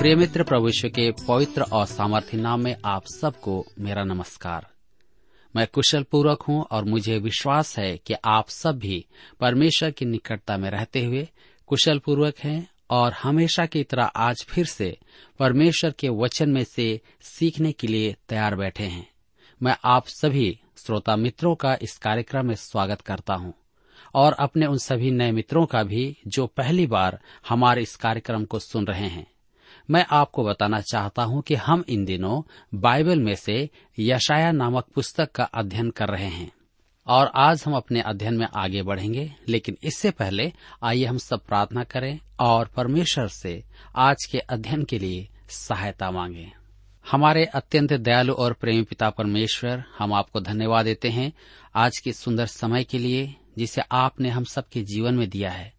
प्रिय 0.00 0.14
मित्र 0.14 0.42
प्रभु 0.42 0.66
यीशु 0.66 0.88
के 0.88 1.10
पवित्र 1.28 1.62
और 1.62 1.86
सामर्थ्य 1.86 2.36
नाम 2.36 2.60
में 2.60 2.76
आप 2.84 3.02
सबको 3.06 3.66
मेरा 3.78 4.04
नमस्कार। 4.04 4.66
मैं 5.56 5.66
कुशल 5.66 6.02
पूर्वक 6.02 6.42
हूँ 6.42 6.62
और 6.62 6.84
मुझे 6.84 7.18
विश्वास 7.18 7.78
है 7.78 7.96
कि 7.96 8.14
आप 8.24 8.48
सब 8.48 8.78
भी 8.78 9.06
परमेश्वर 9.40 9.90
की 9.90 10.04
निकटता 10.04 10.56
में 10.56 10.70
रहते 10.70 11.04
हुए 11.04 11.28
कुशल 11.66 11.98
पूर्वक 11.98 12.34
हैं 12.38 12.68
और 12.90 13.12
हमेशा 13.12 13.66
की 13.66 13.84
तरह 13.84 14.04
आज 14.04 14.46
फिर 14.48 14.66
से 14.66 14.98
परमेश्वर 15.38 15.90
के 15.90 16.08
वचन 16.08 16.50
में 16.50 16.64
से 16.64 17.00
सीखने 17.22 17.72
के 17.72 17.86
लिए 17.86 18.16
तैयार 18.28 18.56
बैठे 18.56 18.84
हैं। 18.84 19.08
मैं 19.62 19.76
आप 19.84 20.06
सभी 20.06 20.60
श्रोता 20.76 21.16
मित्रों 21.16 21.54
का 21.54 21.78
इस 21.82 21.98
कार्यक्रम 21.98 22.46
में 22.46 22.54
स्वागत 22.54 23.00
करता 23.00 23.34
हूँ 23.34 23.54
और 24.14 24.32
अपने 24.32 24.66
उन 24.66 24.78
सभी 24.78 25.10
नए 25.10 25.32
मित्रों 25.32 25.66
का 25.66 25.82
भी 25.82 26.16
जो 26.26 26.46
पहली 26.46 26.86
बार 26.86 27.20
हमारे 27.48 27.82
इस 27.82 27.96
कार्यक्रम 27.96 28.44
को 28.44 28.58
सुन 28.58 28.86
रहे 28.86 29.08
हैं। 29.08 29.26
मैं 29.90 30.06
आपको 30.10 30.44
बताना 30.44 30.80
चाहता 30.80 31.22
हूँ 31.22 31.42
कि 31.42 31.54
हम 31.54 31.84
इन 31.88 32.04
दिनों 32.04 32.42
बाइबल 32.74 33.18
में 33.18 33.34
से 33.34 33.70
यशाया 33.98 34.52
नामक 34.52 34.84
पुस्तक 34.94 35.32
का 35.32 35.44
अध्ययन 35.44 35.90
कर 35.90 36.08
रहे 36.08 36.26
हैं। 36.26 36.52
और 37.06 37.32
आज 37.34 37.64
हम 37.66 37.74
अपने 37.74 38.00
अध्ययन 38.00 38.34
में 38.34 38.46
आगे 38.56 38.82
बढ़ेंगे, 38.82 39.32
लेकिन 39.48 39.76
इससे 39.82 40.10
पहले 40.10 40.52
आइए 40.82 41.04
हम 41.04 41.18
सब 41.18 41.40
प्रार्थना 41.40 41.84
करें 41.84 42.20
और 42.40 42.66
परमेश्वर 42.66 43.28
से 43.28 43.64
आज 43.96 44.16
के 44.32 44.38
अध्ययन 44.38 44.84
के 44.84 44.98
लिए 44.98 45.28
सहायता 45.48 46.10
मांगें। 46.10 46.52
हमारे 47.10 47.44
अत्यंत 47.44 47.92
दयालु 47.92 48.32
और 48.32 48.52
प्रेमी 48.52 48.82
पिता 48.82 49.10
परमेश्वर, 49.10 49.84
हम 49.98 50.12
आपको 50.12 50.40
धन्यवाद 50.40 50.84
देते 50.84 51.08
हैं 51.08 51.32
आज 51.74 51.98
के 51.98 52.12
सुंदर 52.12 52.46
समय 52.46 52.84
के 52.84 52.98
लिए 52.98 53.34
जिसे 53.58 53.82
आपने 53.92 54.28
हम 54.28 54.44
सबके 54.44 54.82
जीवन 54.82 55.14
में 55.14 55.30
दिया 55.30 55.50
है, 55.50 55.72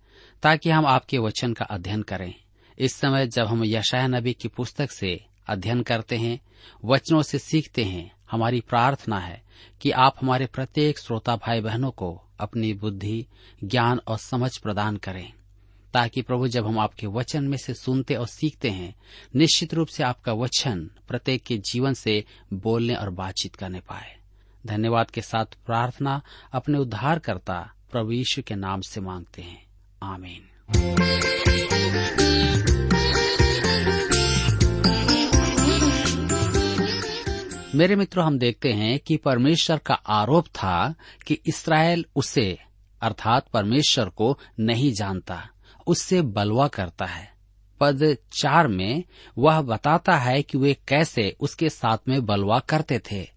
ताकि 0.44 0.70
हम 0.70 0.86
आपके 0.86 1.18
वचन 1.18 1.54
का 1.54 1.66
अध्ययन 1.66 2.02
करें। 2.02 2.34
इस 2.80 2.94
समय 2.94 3.28
जब 3.28 3.46
हम 3.46 3.64
यशाया 3.66 4.08
नबी 4.08 4.34
की 4.34 4.48
पुस्तक 4.48 4.92
से 4.92 5.26
अध्ययन 5.48 5.82
करते 5.82 6.18
हैं, 6.18 6.40
वचनों 6.86 7.22
से 7.22 7.40
सीखते 7.40 7.84
हैं, 7.84 8.16
हमारी 8.32 8.62
प्रार्थना 8.62 9.20
है 9.20 9.44
कि 9.82 9.92
आप 9.92 10.16
हमारे 10.22 10.46
प्रत्येक 10.46 11.00
श्रोता 11.00 11.36
भाई 11.36 11.62
बहनों 11.62 11.92
को 11.92 12.22
अपनी 12.40 12.74
बुद्धि, 12.74 13.26
ज्ञान 13.64 14.00
और 14.08 14.18
समझ 14.18 14.58
प्रदान 14.58 14.98
करें, 14.98 15.34
ताकि 15.94 16.22
प्रभु 16.22 16.48
जब 16.48 16.68
हम 16.68 16.80
आपके 16.80 17.08
वचन 17.08 17.44
में 17.44 17.58
से 17.58 17.74
सुनते 17.74 18.16
और 18.16 18.28
सीखते 18.28 18.70
हैं, 18.70 18.96
निश्चित 19.36 19.74
रूप 19.74 19.88
से 19.88 20.04
आपका 20.04 20.34
वचन 20.34 20.92
प्रत्येक 21.08 21.44
के 21.44 21.58
जीवन 21.58 21.94
से 21.94 22.26
बोलने 22.54 22.96
और 22.96 23.10
बातचीत 23.10 23.56
करने 23.56 23.80
पाए। 23.80 24.18
धन्यवाद 24.66 25.12
के 25.12 25.22
साथ 25.22 25.46
प्रार्थना 25.66 26.22
अपने 26.52 26.78
उद्धार 26.78 27.20
करता 27.20 27.74
प्रभु 27.92 28.12
यीशु 28.12 28.42
के 28.42 28.56
नाम 28.56 28.82
से 28.82 29.02
मांगते 29.02 29.42
हैं। 29.42 29.66
आमीन। 30.04 30.51
मेरे 37.76 37.96
मित्रों, 37.96 38.26
हम 38.26 38.40
देखते 38.40 38.74
हैं 38.74 39.00
कि 39.00 39.18
परमेश्वर 39.18 39.78
का 39.78 39.94
आरोप 39.94 40.46
था 40.46 40.96
कि 41.28 41.38
इसराइल 41.46 42.06
उसे, 42.16 42.58
अर्थात 43.02 43.48
परमेश्वर 43.48 44.10
को 44.10 44.40
नहीं 44.60 44.94
जानता, 44.94 45.50
उससे 45.88 46.22
बलवा 46.22 46.68
करता 46.68 47.06
है। 47.06 47.32
पद 47.80 48.18
चार 48.42 48.68
में 48.68 49.04
वह 49.38 49.62
बताता 49.62 50.16
है 50.16 50.44
कि 50.44 50.58
वे 50.58 50.78
कैसे 50.88 51.36
उसके 51.40 51.70
साथ 51.70 51.98
में 52.08 52.26
बलवा 52.26 52.60
करते 52.60 53.00
थे। 53.00 53.28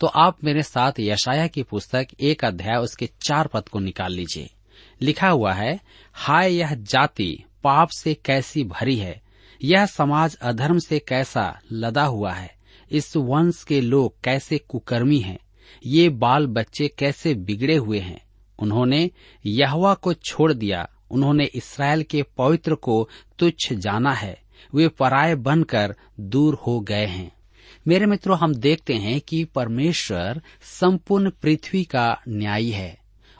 तो 0.00 0.06
आप 0.06 0.44
मेरे 0.44 0.62
साथ 0.62 0.92
यशाया 1.00 1.46
की 1.46 1.62
पुस्तक 1.62 2.06
एक 2.20 2.44
अध्याय 2.44 2.76
उसके 2.76 3.06
चार 3.06 3.46
पद 3.46 3.68
को 3.68 3.78
निकाल 3.78 4.12
लीजिए। 4.12 4.50
लिखा 5.02 5.28
हुआ 5.28 5.52
है, 5.52 5.80
हाय 6.12 6.54
यह 6.54 6.74
जाति 6.74 7.44
पाप 7.64 7.88
से 7.88 8.14
कैसी 8.14 8.64
भरी 8.64 8.96
है, 8.96 9.22
यह 9.64 9.86
समाज 9.86 10.34
अधर्म 10.34 10.78
से 10.78 10.98
कैसा 10.98 11.60
लदा 11.72 12.04
हुआ 12.04 12.32
है, 12.32 12.54
इस 12.90 13.16
वंश 13.16 13.62
के 13.62 13.80
लोग 13.80 14.14
कैसे 14.24 14.58
कुकर्मी 14.58 15.18
हैं, 15.18 15.38
ये 15.86 16.08
बाल 16.08 16.46
बच्चे 16.46 16.88
कैसे 16.88 17.34
बिगड़े 17.34 17.76
हुए 17.76 17.98
हैं। 17.98 18.22
उन्होंने 18.58 19.10
यहवा 19.46 19.94
को 19.94 20.14
छोड़ 20.14 20.52
दिया, 20.52 20.88
उन्होंने 21.10 21.44
इसराइल 21.44 22.02
के 22.02 22.22
पवित्र 22.22 22.74
को 22.74 23.08
तुच्छ 23.38 23.72
जाना 23.72 24.12
है, 24.12 24.42
वे 24.74 24.88
पराये 24.88 25.34
बनकर 25.34 25.96
दूर 26.20 26.54
हो 26.54 26.80
गए 26.80 27.06
हैं। 27.06 27.32
मेरे 27.88 28.06
मित्रों, 28.06 28.38
हम 28.38 28.54
देखते 28.54 28.94
हैं 28.94 29.20
कि 29.20 29.44
परमेश्वर 29.44 30.42
संपूर्ण 30.62 31.30
पृथ्वी 31.30 31.84
का 31.84 32.20
न्यायी 32.28 32.70
है। 32.70 32.97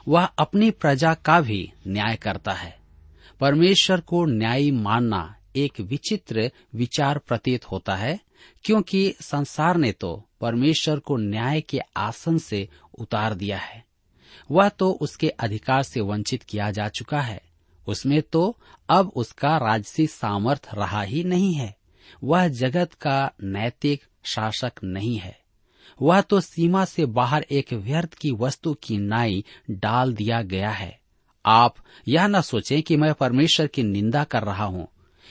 वह 0.09 0.25
अपनी 0.25 0.71
प्रजा 0.71 1.13
का 1.13 1.41
भी 1.41 1.71
न्याय 1.87 2.15
करता 2.15 2.51
है। 2.51 2.79
परमेश्वर 3.39 3.99
को 4.01 4.25
न्यायी 4.25 4.71
मानना 4.71 5.35
एक 5.55 5.79
विचित्र 5.79 6.51
विचार 6.75 7.17
प्रतीत 7.17 7.71
होता 7.71 7.95
है, 7.95 8.19
क्योंकि 8.63 9.15
संसार 9.21 9.77
ने 9.77 9.91
तो 9.91 10.25
परमेश्वर 10.41 10.99
को 10.99 11.17
न्याय 11.17 11.61
के 11.61 11.79
आसन 11.97 12.37
से 12.37 12.69
उतार 12.99 13.33
दिया 13.33 13.57
है। 13.57 13.85
वह 14.51 14.69
तो 14.69 14.91
उसके 14.91 15.29
अधिकार 15.29 15.83
से 15.83 16.01
वंचित 16.01 16.43
किया 16.43 16.71
जा 16.71 16.87
चुका 16.87 17.21
है। 17.21 17.41
उसमें 17.87 18.21
तो 18.21 18.57
अब 18.89 19.11
उसका 19.15 19.57
राजसी 19.57 20.07
सामर्थ 20.07 20.69
रहा 20.73 21.01
ही 21.01 21.23
नहीं 21.23 21.53
है। 21.53 21.75
वह 22.23 22.47
जगत 22.47 22.93
का 22.93 23.31
नैतिक 23.43 24.03
शासक 24.23 24.71
नहीं 24.83 25.17
है। 25.17 25.39
वह 26.01 26.21
तो 26.21 26.39
सीमा 26.41 26.85
से 26.85 27.05
बाहर 27.05 27.45
एक 27.51 27.73
व्यर्थ 27.73 28.13
की 28.13 28.31
वस्तु 28.31 28.73
की 28.73 28.97
नाई 28.97 29.43
डाल 29.71 30.13
दिया 30.13 30.41
गया 30.41 30.69
है। 30.69 30.97
आप 31.45 31.75
यह 32.07 32.27
न 32.27 32.41
सोचें 32.41 32.81
कि 32.81 32.97
मैं 32.97 33.13
परमेश्वर 33.13 33.67
की 33.67 33.83
निंदा 33.83 34.23
कर 34.23 34.43
रहा 34.43 34.65
हूँ। 34.65 34.87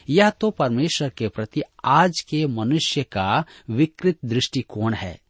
यह 0.09 0.31
तो 0.31 0.51
परमेश्वर 0.51 1.09
के 1.09 1.29
प्रति 1.29 1.63
आज 1.85 2.21
के 2.21 2.47
मनुष्य 2.47 3.03
का 3.03 3.45
विकृत 3.71 4.19
दृष्टिकोण 4.25 4.95
है। 4.95 5.21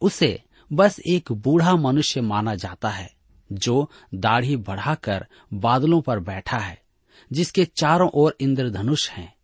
उसे 0.00 0.42
बस 0.72 1.00
एक 1.00 1.32
बूढ़ा 1.32 1.74
मनुष्य 1.74 2.20
माना 2.20 2.54
जाता 2.54 2.88
है, 2.88 3.10
जो 3.52 3.90
दाढ़ी 4.14 4.56
बढ़ाकर 4.56 5.26
बादलों 5.52 6.00
पर 6.00 6.20
बैठा 6.20 6.58
है, 6.58 6.78
जिसके 7.32 7.64
चारों 7.64 8.08
ओर 8.14 8.36
इंद्रधनुष 8.40 9.08
हैं। 9.10 9.34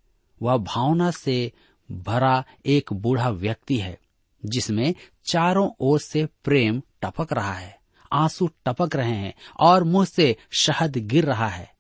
वह 0.43 0.57
भावना 0.57 1.11
से 1.11 1.53
भरा 1.91 2.45
एक 2.67 2.93
बूढ़ा 2.93 3.31
व्यक्ति 3.31 3.77
है, 3.77 3.99
जिसमें 4.43 4.95
चारों 5.25 5.71
ओर 5.81 6.01
से 6.01 6.25
प्रेम 6.45 6.83
टपक 7.03 7.33
रहा 7.33 7.53
है, 7.53 7.79
आँसू 8.13 8.51
टपक 8.67 8.97
रहे 8.97 9.11
हैं 9.11 9.35
और 9.61 9.85
मुँह 9.85 10.05
से 10.05 10.37
शहद 10.51 10.97
गिर 10.97 11.25
रहा 11.25 11.49
है। 11.49 11.71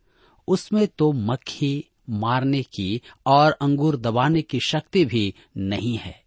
उसमें 0.48 0.86
तो 0.88 1.12
मक्खी 1.12 1.84
मारने 2.10 2.62
की 2.62 3.00
और 3.26 3.52
अंगूर 3.52 3.96
दबाने 3.96 4.42
की 4.42 4.60
शक्ति 4.60 5.04
भी 5.04 5.34
नहीं 5.56 5.96
है। 5.98 6.20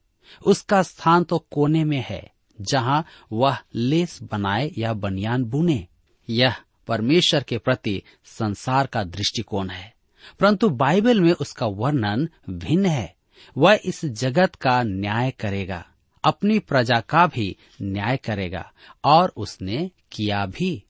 उसका 0.46 0.82
स्थान 0.84 1.24
तो 1.24 1.38
कोने 1.52 1.84
में 1.84 2.04
है, 2.10 2.32
जहाँ 2.62 3.06
वह 3.32 3.58
लेस 3.76 4.20
बनाए 4.24 4.72
या 4.78 4.94
बनियान 4.94 5.44
बुने। 5.44 5.88
यह 6.30 6.56
परमेश्वर 6.88 7.44
के 7.44 7.58
प्रति 7.58 8.02
संसार 8.26 8.88
का 8.88 9.04
दृष्टिकोण 9.04 9.70
है, 9.70 9.94
परंतु 10.40 10.70
बाइबल 10.70 11.22
में 11.22 11.32
उसका 11.32 11.66
वर्णन 11.66 12.30
भिन्न 12.50 12.86
है। 12.86 13.16
वह 13.58 13.80
इस 13.86 14.06
जगत 14.06 14.56
का 14.56 14.82
न्याय 14.84 15.32
करेगा। 15.32 15.86
अपनी 16.25 16.60
प्रजा 16.60 17.00
का 17.00 17.27
भी 17.27 17.57
न्याय 17.81 18.18
करेगा, 18.18 18.72
और 19.04 19.33
उसने 19.38 19.92
किया 20.12 20.45
भी। 20.45 20.83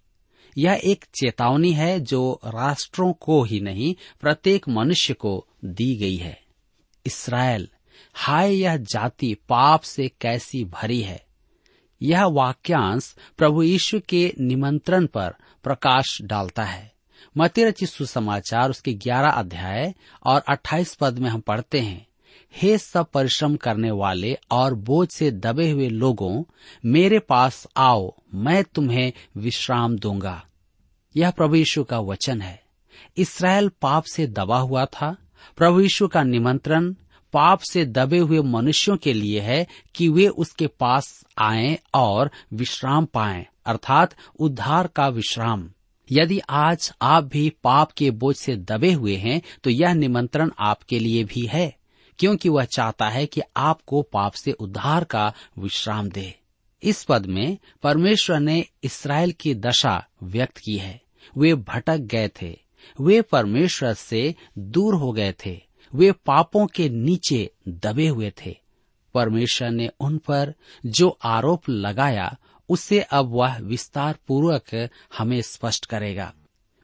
यह 0.57 0.81
एक 0.83 1.05
चेतावनी 1.15 1.73
है 1.73 1.99
जो 1.99 2.41
राष्ट्रों 2.45 3.13
को 3.13 3.43
ही 3.43 3.59
नहीं, 3.59 3.95
प्रत्येक 4.21 4.69
मनुष्य 4.69 5.13
को 5.13 5.47
दी 5.65 5.95
गई 5.95 6.15
है। 6.15 6.43
इसराइल, 7.05 7.69
हाय 8.13 8.55
यह 8.55 8.77
जाति 8.77 9.33
पाप 9.33 9.81
से 9.81 10.11
कैसी 10.21 10.65
भरी 10.65 11.01
है। 11.01 11.25
यह 12.01 12.25
वाक्यांश 12.25 13.15
प्रभु 13.37 13.63
यीशु 13.63 13.99
के 14.09 14.33
निमंत्रण 14.39 15.05
पर 15.05 15.35
प्रकाश 15.63 16.21
डालता 16.21 16.63
है। 16.63 16.93
मतिरचित 17.37 17.89
सुसमाचार 17.89 18.69
उसके 18.69 18.93
ग्यारह 18.93 19.29
अध्याय 19.29 19.93
और 20.23 20.43
अट्ठाईस 20.49 20.95
पद 20.95 21.19
में 21.19 21.29
हम 21.29 21.39
पढ़ते 21.39 21.79
हैं। 21.79 22.07
हे 22.55 22.77
सब 22.77 23.05
परिश्रम 23.11 23.55
करने 23.55 23.91
वाले 23.91 24.37
और 24.51 24.73
बोझ 24.73 25.09
से 25.09 25.31
दबे 25.31 25.71
हुए 25.71 25.89
लोगों, 25.89 26.43
मेरे 26.85 27.19
पास 27.19 27.67
आओ, 27.77 28.15
मैं 28.33 28.63
तुम्हें 28.63 29.13
विश्राम 29.37 29.97
दूँगा। 29.97 30.45
यह 31.15 31.31
प्रभु 31.31 31.55
यीशु 31.55 31.83
का 31.83 31.99
वचन 31.99 32.41
है। 32.41 32.63
इसराइल 33.17 33.69
पाप 33.69 34.03
से 34.03 34.27
दबा 34.27 34.59
हुआ 34.59 34.85
था। 34.85 35.17
प्रभु 35.57 35.81
यीशु 35.81 36.07
का 36.07 36.23
निमंत्रण 36.23 36.95
पाप 37.33 37.59
से 37.59 37.85
दबे 37.85 38.17
हुए 38.17 38.39
मनुष्यों 38.39 38.97
के 38.97 39.13
लिए 39.13 39.39
है 39.39 39.67
कि 39.95 40.09
वे 40.09 40.27
उसके 40.27 40.67
पास 40.67 41.25
आएँ 41.37 41.77
और 41.93 42.31
विश्राम 42.53 43.05
पाएँ, 43.05 43.45
अर्थात 43.65 44.15
उद्धार 44.39 44.87
का 44.87 45.07
विश्राम। 45.07 45.69
यदि 46.11 46.39
आज 46.49 46.91
आप 47.01 47.23
भी 47.23 47.49
पाप 47.63 47.91
के 47.91 48.11
बोझ 48.11 48.35
से 48.35 48.55
दबे 48.55 48.91
हुए 48.91 49.15
हैं 49.15 49.41
तो 49.63 49.69
यह 49.69 49.93
निमंत्रण 49.93 50.51
आपके 50.59 50.99
लिए 50.99 51.23
भी 51.23 51.45
है। 51.45 51.75
क्योंकि 52.19 52.49
वह 52.49 52.65
चाहता 52.65 53.09
है 53.09 53.25
कि 53.25 53.41
आपको 53.57 54.01
पाप 54.01 54.33
से 54.33 54.51
उद्धार 54.51 55.03
का 55.03 55.33
विश्राम 55.59 56.09
दे। 56.09 56.35
इस 56.83 57.03
पद 57.03 57.25
में 57.25 57.57
परमेश्वर 57.83 58.39
ने 58.39 58.65
इसराइल 58.83 59.31
की 59.31 59.55
दशा 59.55 60.07
व्यक्त 60.23 60.57
की 60.57 60.77
है। 60.77 61.01
वे 61.37 61.55
भटक 61.55 61.97
गए 61.97 62.27
थे। 62.27 62.59
वे 63.01 63.21
परमेश्वर 63.21 63.93
से 63.93 64.35
दूर 64.57 64.95
हो 64.95 65.11
गए 65.11 65.33
थे। 65.45 65.61
वे 65.95 66.11
पापों 66.11 66.67
के 66.67 66.89
नीचे 66.89 67.51
दबे 67.67 68.07
हुए 68.07 68.33
थे। 68.45 68.57
परमेश्वर 69.13 69.69
ने 69.69 69.89
उन 69.99 70.17
पर 70.17 70.53
जो 70.85 71.17
आरोप 71.23 71.69
लगाया 71.69 72.37
उससे 72.69 73.01
अब 73.01 73.25
वह 73.25 73.57
विस्तार 73.57 74.17
पूर्वक 74.27 74.89
हमें 75.17 75.41
स्पष्ट 75.41 75.85
करेगा। 75.85 76.33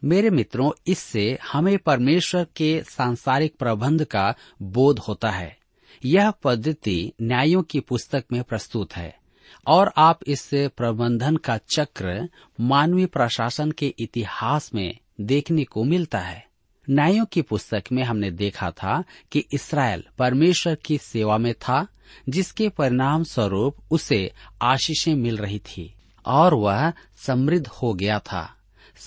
मेरे 0.03 0.29
मित्रों, 0.29 0.71
इससे 0.87 1.39
हमें 1.51 1.77
परमेश्वर 1.77 2.47
के 2.55 2.83
सांसारिक 2.83 3.55
प्रबंध 3.59 4.03
का 4.03 4.35
बोध 4.61 4.99
होता 4.99 5.29
है। 5.29 5.57
यह 6.05 6.31
पद्धति 6.31 7.11
न्यायों 7.21 7.63
की 7.63 7.79
पुस्तक 7.79 8.25
में 8.31 8.43
प्रस्तुत 8.43 8.93
है। 8.93 9.21
और 9.67 9.91
आप 9.97 10.19
इस 10.27 10.49
प्रबंधन 10.53 11.35
का 11.35 11.57
चक्र 11.57 12.29
मानवीय 12.61 13.05
प्रशासन 13.05 13.71
के 13.71 13.93
इतिहास 13.99 14.73
में 14.73 14.97
देखने 15.21 15.63
को 15.63 15.83
मिलता 15.83 16.19
है। 16.19 16.47
न्यायों 16.89 17.25
की 17.25 17.41
पुस्तक 17.41 17.83
में 17.91 18.03
हमने 18.03 18.31
देखा 18.31 18.71
था 18.71 19.03
कि 19.31 19.45
इसराइल 19.53 20.03
परमेश्वर 20.17 20.75
की 20.75 20.97
सेवा 20.97 21.37
में 21.37 21.53
था, 21.53 21.87
जिसके 22.29 22.69
परिणाम 22.69 23.23
स्वरूप 23.23 23.75
उसे 23.91 24.31
आशीषें 24.61 25.15
मिल 25.15 25.37
रही 25.37 25.59
थी 25.59 25.93
और 26.25 26.53
वह 26.53 26.93
समृद्ध 27.17 27.67
हो 27.67 27.93
गया 27.93 28.19
था। 28.19 28.55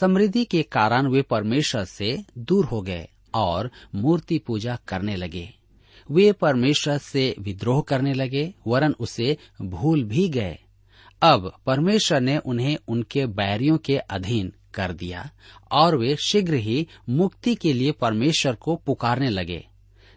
समृद्धि 0.01 0.45
के 0.45 0.63
कारण 0.63 1.07
वे 1.07 1.23
परमेश्वर 1.23 1.85
से 1.85 2.25
दूर 2.39 2.65
हो 2.65 2.83
गए 2.83 3.09
और 3.35 3.71
मूर्ति 3.95 4.39
पूजा 4.39 4.79
करने 4.89 5.17
लगे। 5.17 5.49
वे 6.11 6.33
परमेश्वर 6.33 6.99
से 6.99 7.35
विद्रोह 7.39 7.83
करने 7.83 8.13
लगे, 8.13 8.55
वरन 8.67 8.95
उसे 9.01 9.37
भूल 9.63 10.05
भी 10.05 10.29
गए। 10.29 10.59
अब 11.23 11.53
परमेश्वर 11.67 12.21
ने 12.21 12.39
उन्हें 12.39 12.77
उनके 12.89 13.27
बैरियों 13.27 13.77
के 13.79 13.97
अधीन 13.97 14.53
कर 14.75 14.93
दिया 14.93 15.31
और 15.73 15.97
वे 15.97 16.17
शीघ्र 16.17 16.55
ही 16.55 16.87
मुक्ति 17.09 17.55
के 17.55 17.73
लिए 17.73 17.93
परमेश्वर 17.93 18.55
को 18.55 18.77
पुकारने 18.77 19.31
लगे। 19.31 19.67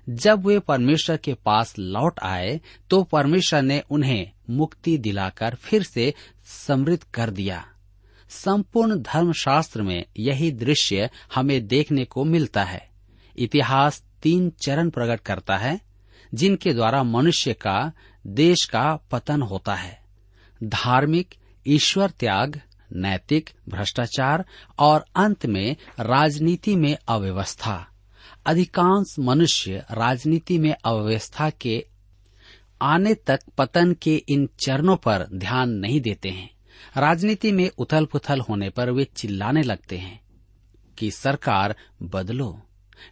जब 0.09 0.45
वे 0.47 0.59
परमेश्वर 0.59 1.17
के 1.17 1.33
पास 1.33 1.75
लौट 1.79 2.19
आए 2.19 2.59
तो 2.89 3.03
परमेश्वर 3.03 3.61
ने 3.61 3.83
उन्हें 3.91 4.31
मुक्ति 4.49 4.97
दिलाकर 4.97 5.55
फिर 5.55 5.83
से 5.83 6.13
समृद्ध 6.45 7.03
कर 7.03 7.29
दिया। 7.29 7.67
संपूर्ण 8.29 8.95
धर्मशास्त्र 8.95 9.81
में 9.81 10.05
यही 10.19 10.51
दृश्य 10.51 11.09
हमें 11.35 11.67
देखने 11.67 12.05
को 12.05 12.23
मिलता 12.23 12.63
है। 12.63 12.89
इतिहास 13.37 14.03
तीन 14.23 14.49
चरण 14.49 14.89
प्रकट 14.89 15.19
करता 15.19 15.57
है, 15.57 15.81
जिनके 16.33 16.73
द्वारा 16.73 17.03
मनुष्य 17.03 17.53
का, 17.53 17.91
देश 18.27 18.65
का 18.65 18.95
पतन 19.11 19.41
होता 19.41 19.75
है। 19.75 20.01
धार्मिक, 20.63 21.35
ईश्वर 21.67 22.09
त्याग, 22.09 22.61
नैतिक, 22.95 23.49
भ्रष्टाचार 23.69 24.45
और 24.79 25.05
अंत 25.15 25.45
में 25.45 25.75
राजनीति 25.99 26.75
में 26.75 26.97
अव्यवस्था। 27.07 27.87
अधिकांश 28.45 29.15
मनुष्य 29.19 29.85
राजनीति 29.91 30.57
में 30.57 30.75
अव्यवस्था 30.85 31.49
के 31.49 31.87
आने 32.81 33.13
तक 33.13 33.39
पतन 33.57 33.93
के 33.93 34.15
इन 34.15 34.49
चरणों 34.59 34.97
पर 34.97 35.27
ध्यान 35.33 35.69
नहीं 35.69 36.01
देते 36.01 36.29
हैं। 36.29 36.56
राजनीति 36.97 37.51
में 37.51 37.69
उथल 37.77 38.05
पुथल 38.05 38.39
होने 38.39 38.69
पर 38.69 38.91
वे 38.91 39.03
चिल्लाने 39.03 39.61
लगते 39.61 39.97
हैं 39.97 40.21
कि 40.97 41.11
सरकार 41.11 41.75
बदलो, 42.03 42.61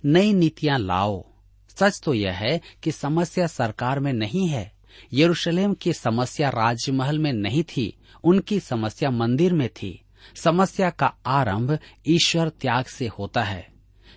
नई 0.05 0.33
नीतियाँ 0.33 0.79
लाओ। 0.79 1.25
सच 1.69 2.01
तो 2.03 2.13
यह 2.13 2.31
है 2.31 2.61
कि 2.83 2.91
समस्या 2.91 3.47
सरकार 3.47 3.99
में 3.99 4.13
नहीं 4.13 4.47
है। 4.47 4.73
यरूशलेम 5.13 5.73
की 5.73 5.93
समस्या 5.93 6.49
राजमहल 6.49 7.19
में 7.19 7.33
नहीं 7.33 7.63
थी, 7.63 7.97
उनकी 8.23 8.59
समस्या 8.59 9.11
मंदिर 9.11 9.53
में 9.53 9.69
थी। 9.69 10.01
समस्या 10.35 10.89
का 10.89 11.13
आरंभ 11.25 11.79
ईश्वर 12.07 12.49
त्याग 12.49 12.85
से 12.85 13.07
होता 13.07 13.43
है। 13.43 13.67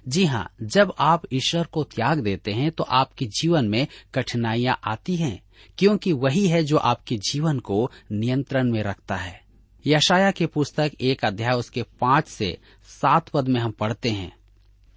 जी 0.09 0.25
हाँ 0.25 0.55
जब 0.63 0.95
आप 0.99 1.23
ईश्वर 1.33 1.65
को 1.65 1.85
त्याग 1.85 2.21
देते 2.21 2.53
हैं 2.53 2.71
तो 2.71 2.85
आपके 2.85 3.27
जीवन 3.27 3.69
में 3.69 3.87
कठिनाइयाँ 4.15 4.81
आती 4.85 5.17
हैं। 5.17 5.43
क्योंकि 5.79 6.13
वही 6.13 6.49
है 6.49 6.65
जो 6.65 6.77
आपके 6.77 7.17
जीवन 7.17 7.59
को 7.59 7.91
नियंत्रण 8.13 8.73
में 8.73 8.83
रखता 8.83 9.17
है। 9.17 9.43
यशाया 9.87 10.31
की 10.31 10.47
पुस्तक 10.47 10.93
एक 11.01 11.25
अध्याय 11.25 11.55
उसके 11.55 11.83
पाँच 11.83 12.29
से 12.29 12.59
सात 12.85 13.29
पद 13.29 13.49
में 13.49 13.61
हम 13.61 13.71
पढ़ते 13.71 14.11
हैं। 14.11 14.37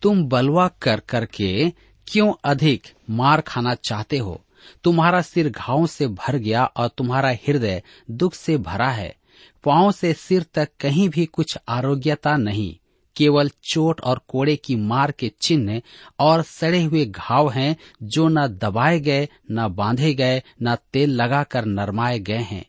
तुम 0.01 0.23
बलवा 0.23 0.67
कर 0.67 0.99
करके 0.99 1.69
क्यों 2.07 2.33
अधिक 2.43 2.87
मार 3.09 3.41
खाना 3.41 3.75
चाहते 3.75 4.17
हो? 4.17 4.45
तुम्हारा 4.83 5.21
सिर 5.21 5.49
घावों 5.49 5.85
से 5.85 6.07
भर 6.07 6.35
गया 6.35 6.65
और 6.65 6.87
तुम्हारा 6.87 7.29
हृदय 7.29 7.83
दुख 8.11 8.33
से 8.33 8.57
भरा 8.57 8.89
है। 8.89 9.15
पाँव 9.63 9.91
से 9.91 10.13
सिर 10.13 10.45
तक 10.53 10.69
कहीं 10.79 11.09
भी 11.09 11.25
कुछ 11.25 11.57
आरोग्यता 11.69 12.37
नहीं। 12.37 12.77
केवल 13.15 13.49
चोट 13.63 14.01
और 14.01 14.21
कोड़े 14.27 14.55
की 14.55 14.75
मार 14.75 15.11
के 15.11 15.31
चिन्ह 15.41 15.81
और 16.19 16.41
सड़े 16.43 16.83
हुए 16.83 17.05
घाव 17.05 17.49
हैं, 17.49 17.77
जो 18.03 18.27
न 18.27 18.47
दबाए 18.47 18.99
गए, 18.99 19.29
न 19.51 19.67
बांधे 19.67 20.13
गए, 20.13 20.43
न 20.63 20.75
तेल 20.75 21.09
लगाकर 21.09 21.65
नरमाए 21.65 22.19
गए 22.19 22.37
हैं। 22.37 22.65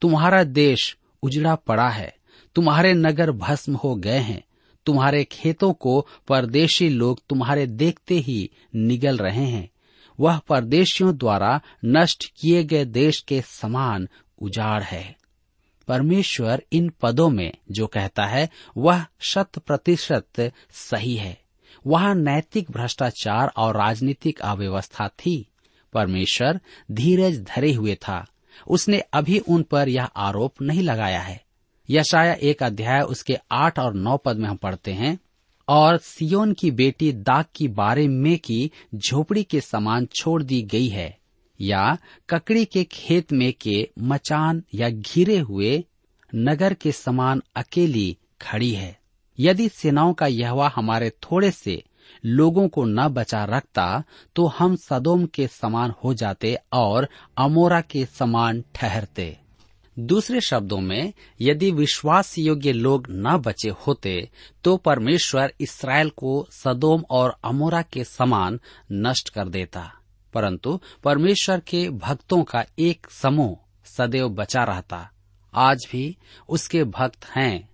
तुम्हारा 0.00 0.44
देश 0.44 0.96
उजड़ा 1.22 1.54
पड़ा 1.54 1.88
है। 1.88 2.16
तुम्हारे 2.54 2.94
नगर 2.94 3.30
भस्म 3.30 3.74
हो 3.74 3.96
गए 3.96 4.18
हैं। 4.18 4.44
तुम्हारे 4.86 5.24
खेतों 5.24 5.72
को 5.72 6.06
परदेशी 6.28 6.88
लोग 6.88 7.20
तुम्हारे 7.28 7.66
देखते 7.66 8.14
ही 8.14 8.50
निगल 8.76 9.16
रहे 9.16 9.44
हैं। 9.44 9.70
वह 10.20 10.38
परदेशियों 10.38 11.16
द्वारा 11.16 11.60
नष्ट 11.84 12.32
किए 12.40 12.64
गए 12.64 12.84
देश 12.84 13.20
के 13.20 13.40
समान 13.40 14.08
उजाड़ 14.42 14.82
है। 14.82 15.21
परमेश्वर 15.88 16.62
इन 16.72 16.92
पदों 17.02 17.30
में 17.30 17.52
जो 17.70 17.86
कहता 17.86 18.24
है, 18.24 18.50
वह 18.76 19.06
शत 19.20 19.58
प्रतिशत 19.58 20.52
सही 20.70 21.16
है। 21.16 21.40
वहाँ 21.86 22.14
नैतिक 22.14 22.70
भ्रष्टाचार 22.70 23.48
और 23.56 23.76
राजनीतिक 23.76 24.40
अव्यवस्था 24.40 25.08
थी। 25.08 25.48
परमेश्वर 25.92 26.60
धीरज 26.92 27.40
धरे 27.40 27.72
हुए 27.72 27.94
था। 27.94 28.26
उसने 28.68 29.00
अभी 29.00 29.38
उन 29.38 29.62
पर 29.62 29.88
यह 29.88 30.04
आरोप 30.04 30.62
नहीं 30.62 30.82
लगाया 30.82 31.20
है। 31.20 31.44
यशाया 31.90 32.32
एक 32.32 32.62
अध्याय 32.62 33.00
उसके 33.00 33.38
आठ 33.52 33.78
और 33.78 33.94
नौ 33.94 34.16
पद 34.16 34.36
में 34.36 34.48
हम 34.48 34.56
पढ़ते 34.56 34.92
हैं, 34.92 35.18
और 35.68 35.96
सियोन 35.96 36.52
की 36.52 36.70
बेटी 36.70 37.12
दाग 37.12 37.44
की 37.54 37.68
बारे 37.68 38.08
में 38.08 38.38
की 38.38 38.70
झोपड़ी 38.94 39.44
के 39.44 39.60
समान 39.60 40.06
छोड़ 40.06 40.42
दी 40.42 40.62
गई 40.62 40.88
है। 40.88 41.18
या 41.62 41.98
ककड़ी 42.30 42.64
के 42.64 42.84
खेत 42.84 43.32
में 43.32 43.52
के 43.52 43.90
मचान 43.98 44.62
या 44.74 44.88
घिरे 44.88 45.38
हुए 45.38 45.84
नगर 46.34 46.74
के 46.74 46.92
समान 46.92 47.42
अकेली 47.56 48.16
खड़ी 48.42 48.70
है। 48.70 48.98
यदि 49.38 49.68
सेनाओं 49.68 50.12
का 50.14 50.26
यहवा 50.26 50.72
हमारे 50.76 51.10
थोड़े 51.10 51.50
से 51.50 51.82
लोगों 52.24 52.68
को 52.68 52.84
न 52.84 53.08
बचा 53.08 53.44
रखता 53.44 54.02
तो 54.36 54.46
हम 54.46 54.76
सदोम 54.76 55.26
के 55.26 55.46
समान 55.46 55.92
हो 56.04 56.14
जाते 56.14 56.56
और 56.72 57.08
अमोरा 57.38 57.80
के 57.80 58.04
समान 58.06 58.64
ठहरते। 58.74 59.36
दूसरे 59.96 60.40
शब्दों 60.40 60.80
में, 60.80 61.12
यदि 61.40 61.70
विश्वास 61.70 62.38
योग्य 62.38 62.72
लोग 62.72 63.06
न 63.10 63.36
बचे 63.36 63.68
होते 63.86 64.30
तो 64.64 64.76
परमेश्वर 64.76 65.52
इसराइल 65.60 66.10
को 66.10 66.46
सदोम 66.50 67.04
और 67.10 67.36
अमोरा 67.44 67.82
के 67.82 68.04
समान 68.04 68.60
नष्ट 68.92 69.28
कर 69.28 69.48
देता। 69.48 69.92
परंतु 70.34 70.80
परमेश्वर 71.04 71.60
के 71.60 71.90
भक्तों 71.90 72.44
का 72.44 72.64
एक 72.78 73.06
समूह 73.10 73.58
सदैव 73.84 74.28
बचा 74.28 74.64
रहता। 74.64 75.10
आज 75.54 75.86
भी 75.92 76.16
उसके 76.48 76.84
भक्त 76.84 77.24
हैं। 77.24 77.70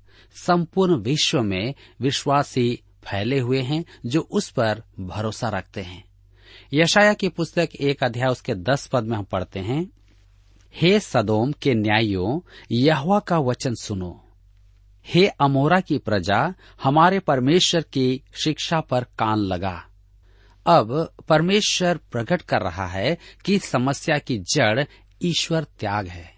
संपूर्ण 0.46 0.96
विश्व 0.96 1.42
में 1.42 1.74
विश्वासी 2.00 2.82
फैले 3.02 3.38
हुए 3.38 3.62
हैं 3.62 3.84
जो 4.06 4.20
उस 4.20 4.50
पर 4.50 4.82
भरोसा 5.00 5.48
रखते 5.48 5.80
हैं। 5.80 6.04
यशाया 6.74 7.14
की 7.14 7.28
पुस्तक 7.28 7.68
एक 7.80 8.04
अध्याय 8.04 8.28
उसके 8.28 8.54
दस 8.54 8.86
पद 8.86 9.04
में 9.04 9.16
हम 9.16 9.24
पढ़ते 9.24 9.60
हैं। 9.60 9.90
हे 10.74 11.00
सदोम 11.00 11.52
के 11.52 11.74
न्यायियों, 11.74 12.40
यहवा 12.72 13.18
का 13.18 13.38
वचन 13.38 13.74
सुनो। 13.74 14.24
हे 15.06 15.26
अमोरा 15.26 15.80
की 15.80 15.98
प्रजा, 15.98 16.54
हमारे 16.82 17.18
परमेश्वर 17.18 17.82
की 17.82 18.22
शिक्षा 18.44 18.80
पर 18.80 19.04
कान 19.04 19.38
लगा। 19.38 19.87
अब 20.68 21.12
परमेश्वर 21.28 21.96
प्रकट 21.96 22.42
कर 22.42 22.60
रहा 22.60 22.86
है 22.86 23.18
कि 23.44 23.58
समस्या 23.58 24.18
की 24.18 24.38
जड़ 24.38 24.84
ईश्वर 25.22 25.64
त्याग 25.64 26.06
है। 26.06 26.34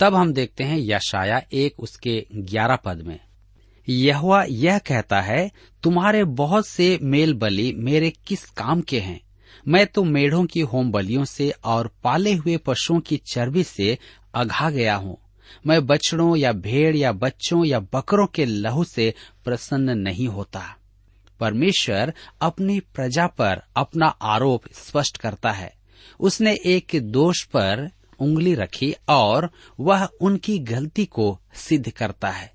तब 0.00 0.14
हम 0.14 0.32
देखते 0.32 0.64
हैं 0.64 0.78
यशाया 0.80 1.42
एक 1.52 1.80
उसके 1.80 2.26
ग्यारह 2.34 2.76
पद 2.76 2.96
में। 2.96 3.20
यहुआ 3.88 4.44
यह 4.50 4.78
कहता 4.78 5.20
है, 5.20 5.50
तुम्हारे 5.82 6.24
बहुत 6.24 6.66
से 6.66 6.98
मेल 7.02 7.34
बलि 7.34 7.72
मेरे 7.76 8.10
किस 8.10 8.44
काम 8.44 8.80
के 8.80 9.00
हैं? 9.00 9.20
मैं 9.68 9.86
तो 9.86 10.04
मेढ़ों 10.04 10.44
की 10.44 10.60
होम 10.60 10.92
बलियों 10.92 11.24
से 11.24 11.50
और 11.64 11.90
पाले 12.04 12.32
हुए 12.32 12.56
पशुओं 12.56 13.00
की 13.00 13.16
चर्बी 13.16 13.64
से 13.64 13.98
अघा 14.34 14.70
गया 14.70 14.96
हूँ। 14.96 15.18
मैं 15.66 15.86
बछड़ों 15.86 16.36
या 16.36 16.52
भेड़ 16.52 16.96
या 16.96 17.12
बच्चों 17.12 17.64
या 17.64 17.80
बकरों 17.80 18.26
के 18.26 18.44
लहू 18.44 18.84
से 18.84 19.14
प्रसन्न 19.44 19.98
नहीं 19.98 20.28
होता। 20.28 20.76
परमेश्वर 21.40 22.14
अपनी 22.40 22.80
प्रजा 22.80 23.26
पर 23.26 23.62
अपना 23.76 24.06
आरोप 24.06 24.62
स्पष्ट 24.72 25.16
करता 25.16 25.50
है। 25.50 25.74
उसने 26.20 26.52
एक 26.66 26.86
दोष 27.02 27.44
पर 27.44 27.90
उंगली 28.20 28.54
रखी 28.54 28.94
और 29.08 29.50
वह 29.80 30.08
उनकी 30.20 30.58
गलती 30.58 31.04
को 31.04 31.40
सिद्ध 31.54 31.90
करता 31.90 32.30
है। 32.30 32.52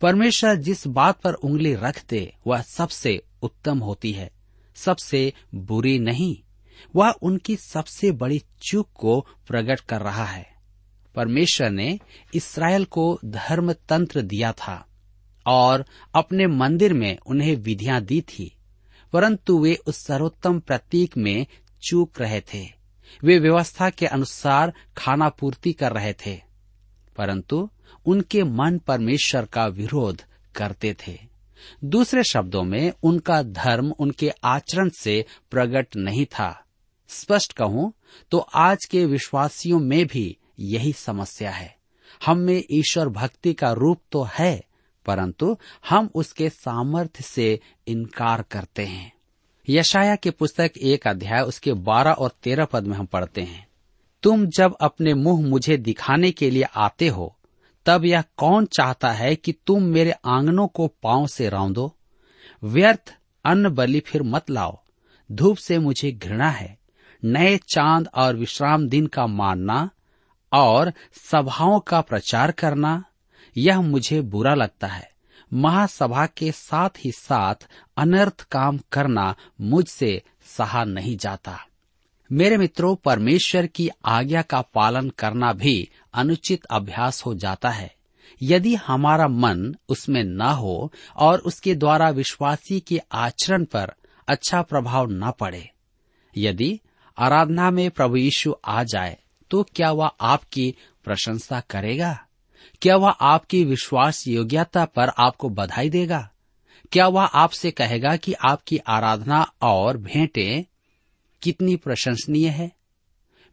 परमेश्वर 0.00 0.56
जिस 0.56 0.86
बात 0.86 1.20
पर 1.20 1.32
उंगली 1.32 1.74
रख 1.74 2.04
दे 2.08 2.34
वह 2.46 2.62
सबसे 2.62 3.22
उत्तम 3.42 3.78
होती 3.78 4.12
है, 4.12 4.30
सबसे 4.74 5.32
बुरी 5.54 5.98
नहीं, 5.98 6.36
वह 6.96 7.10
उनकी 7.10 7.56
सबसे 7.56 8.10
बड़ी 8.10 8.42
चूक 8.62 8.88
को 8.94 9.26
प्रकट 9.48 9.80
कर 9.80 10.00
रहा 10.00 10.24
है। 10.24 10.54
परमेश्वर 11.14 11.70
ने 11.70 11.98
इसराइल 12.34 12.84
को 12.84 13.18
धर्म 13.24 13.72
तंत्र 13.72 14.22
दिया 14.22 14.52
था। 14.52 14.86
और 15.46 15.84
अपने 16.14 16.46
मंदिर 16.46 16.92
में 16.94 17.16
उन्हें 17.18 17.54
विधियाँ 17.56 18.00
दी 18.02 18.20
थी, 18.28 18.50
परंतु 19.12 19.58
वे 19.58 19.74
उस 19.86 19.96
सर्वोत्तम 19.96 20.58
प्रतीक 20.60 21.16
में 21.16 21.46
चूक 21.82 22.20
रहे 22.20 22.40
थे। 22.54 22.64
वे 23.22 23.38
व्यवस्था 23.38 23.90
के 23.90 24.06
अनुसार 24.06 24.72
खाना 24.96 25.28
पूर्ति 25.30 25.72
कर 25.72 25.92
रहे 25.92 26.12
थे, 26.16 26.36
परंतु 27.16 27.68
उनके 28.06 28.42
मन 28.44 28.78
परमेश्वर 28.78 29.44
का 29.44 29.66
विरोध 29.68 30.22
करते 30.54 30.94
थे। 30.98 31.18
दूसरे 31.84 32.22
शब्दों 32.24 32.62
में, 32.62 32.92
उनका 33.02 33.42
धर्म 33.42 33.90
उनके 33.90 34.30
आचरण 34.44 34.88
से 34.98 35.24
प्रकट 35.50 35.96
नहीं 35.96 36.24
था। 36.28 36.50
स्पष्ट 37.10 37.52
कहूँ 37.52 37.92
तो 38.32 38.38
आज 38.38 38.84
के 38.84 39.04
विश्वासियों 39.06 39.78
में 39.80 40.06
भी 40.06 40.36
यही 40.60 40.92
समस्या 40.94 41.50
है। 41.50 41.74
हम 42.20 42.38
में 42.38 42.62
ईश्वर 42.70 43.08
भक्ति 43.10 43.52
का 43.54 43.72
रूप 43.72 44.00
तो 44.12 44.22
है 44.32 44.62
परंतु 45.06 45.58
हम 45.88 46.10
उसके 46.14 46.50
सामर्थ्य 46.50 47.24
से 47.24 47.60
इनकार 47.88 48.42
करते 48.42 48.82
हैं। 48.82 49.12
यशाया 49.68 50.16
की 50.16 50.30
पुस्तक 50.30 50.72
एक 50.82 51.06
अध्याय, 51.06 51.42
उसके 51.42 51.72
बारह 51.72 52.12
और 52.12 52.30
तेरह 52.42 52.64
पद 52.64 52.84
में 52.84 52.96
हम 52.96 53.06
पढ़ते 53.06 53.42
हैं। 53.42 53.68
तुम 54.22 54.46
जब 54.46 54.76
अपने 54.80 55.14
मुँह 55.14 55.48
मुझे 55.48 55.76
दिखाने 55.76 56.30
के 56.30 56.50
लिए 56.50 56.62
आते 56.62 57.08
हो, 57.08 57.36
तब 57.86 58.04
यह 58.04 58.24
कौन 58.36 58.66
चाहता 58.66 59.10
है 59.10 59.36
कि 59.36 59.54
तुम 59.66 59.82
मेरे 59.82 60.10
आंगनों 60.10 60.68
को 60.68 60.86
पाँव 60.86 61.26
से 61.26 61.48
रौंदो 61.48 61.96
व्यर्थ, 62.64 63.14
अन्न 63.44 63.68
बलि 63.68 64.00
फिर 64.00 64.22
मत 64.22 64.50
लाओ। 64.50 64.78
धूप 65.32 65.56
से 65.56 65.78
मुझे 65.78 66.12
घृणा 66.12 66.50
है। 66.50 66.78
नए 67.24 67.56
चाँद 67.56 68.08
और 68.14 68.36
विश्राम 68.36 68.88
दिन 68.88 69.06
का 69.06 69.26
मानना 69.26 69.90
और 70.52 70.92
सभाओं 71.30 71.80
का 71.80 72.00
प्रचार 72.00 72.52
करना। 72.52 73.04
यह 73.56 73.80
मुझे 73.80 74.20
बुरा 74.20 74.54
लगता 74.54 74.86
है। 74.86 75.10
महासभा 75.52 76.26
के 76.26 76.52
साथ 76.52 76.90
ही 76.98 77.12
साथ 77.12 77.54
अनर्थ 77.96 78.40
काम 78.40 78.80
करना 78.92 79.34
मुझसे 79.60 80.22
सहा 80.46 80.84
नहीं 80.84 81.16
जाता। 81.16 81.66
मेरे 82.32 82.56
मित्रों, 82.56 82.96
परमेश्वर 82.96 83.66
की 83.66 83.90
आज्ञा 84.04 84.42
का 84.42 84.60
पालन 84.60 85.10
करना 85.10 85.52
भी 85.52 85.88
अनुचित 86.14 86.64
अभ्यास 86.64 87.26
हो 87.26 87.34
जाता 87.34 87.70
है। 87.70 87.94
यदि 88.42 88.74
हमारा 88.74 89.28
मन 89.28 89.74
उसमें 89.88 90.24
न 90.24 90.40
हो 90.40 90.92
और 91.16 91.38
उसके 91.38 91.74
द्वारा 91.74 92.08
विश्वासी 92.08 92.80
के 92.80 93.00
आचरण 93.12 93.64
पर 93.64 93.92
अच्छा 94.28 94.62
प्रभाव 94.62 95.06
न 95.10 95.30
पड़े। 95.30 95.70
यदि 96.36 96.80
आराधना 97.18 97.70
में 97.70 97.90
प्रभु 97.90 98.16
यीशु 98.16 98.54
आ 98.64 98.84
जाए 98.84 99.18
तो 99.50 99.62
क्या 99.62 99.92
वह 99.92 100.10
आपकी 100.20 100.74
प्रशंसा 101.04 101.60
करेगा? 101.60 102.26
क्या 102.82 102.96
वह 102.96 103.10
आपकी 103.10 103.64
विश्वास 103.64 104.28
योग्यता 104.28 104.84
पर 104.84 105.08
आपको 105.08 105.48
बधाई 105.48 105.90
देगा? 105.90 106.30
क्या 106.92 107.08
वह 107.08 107.24
आपसे 107.24 107.70
कहेगा 107.70 108.16
कि 108.16 108.32
आपकी 108.32 108.78
आराधना 108.78 109.52
और 109.62 109.96
भेंटें 109.96 110.64
कितनी 111.42 111.76
प्रशंसनीय 111.76 112.48
है? 112.48 112.72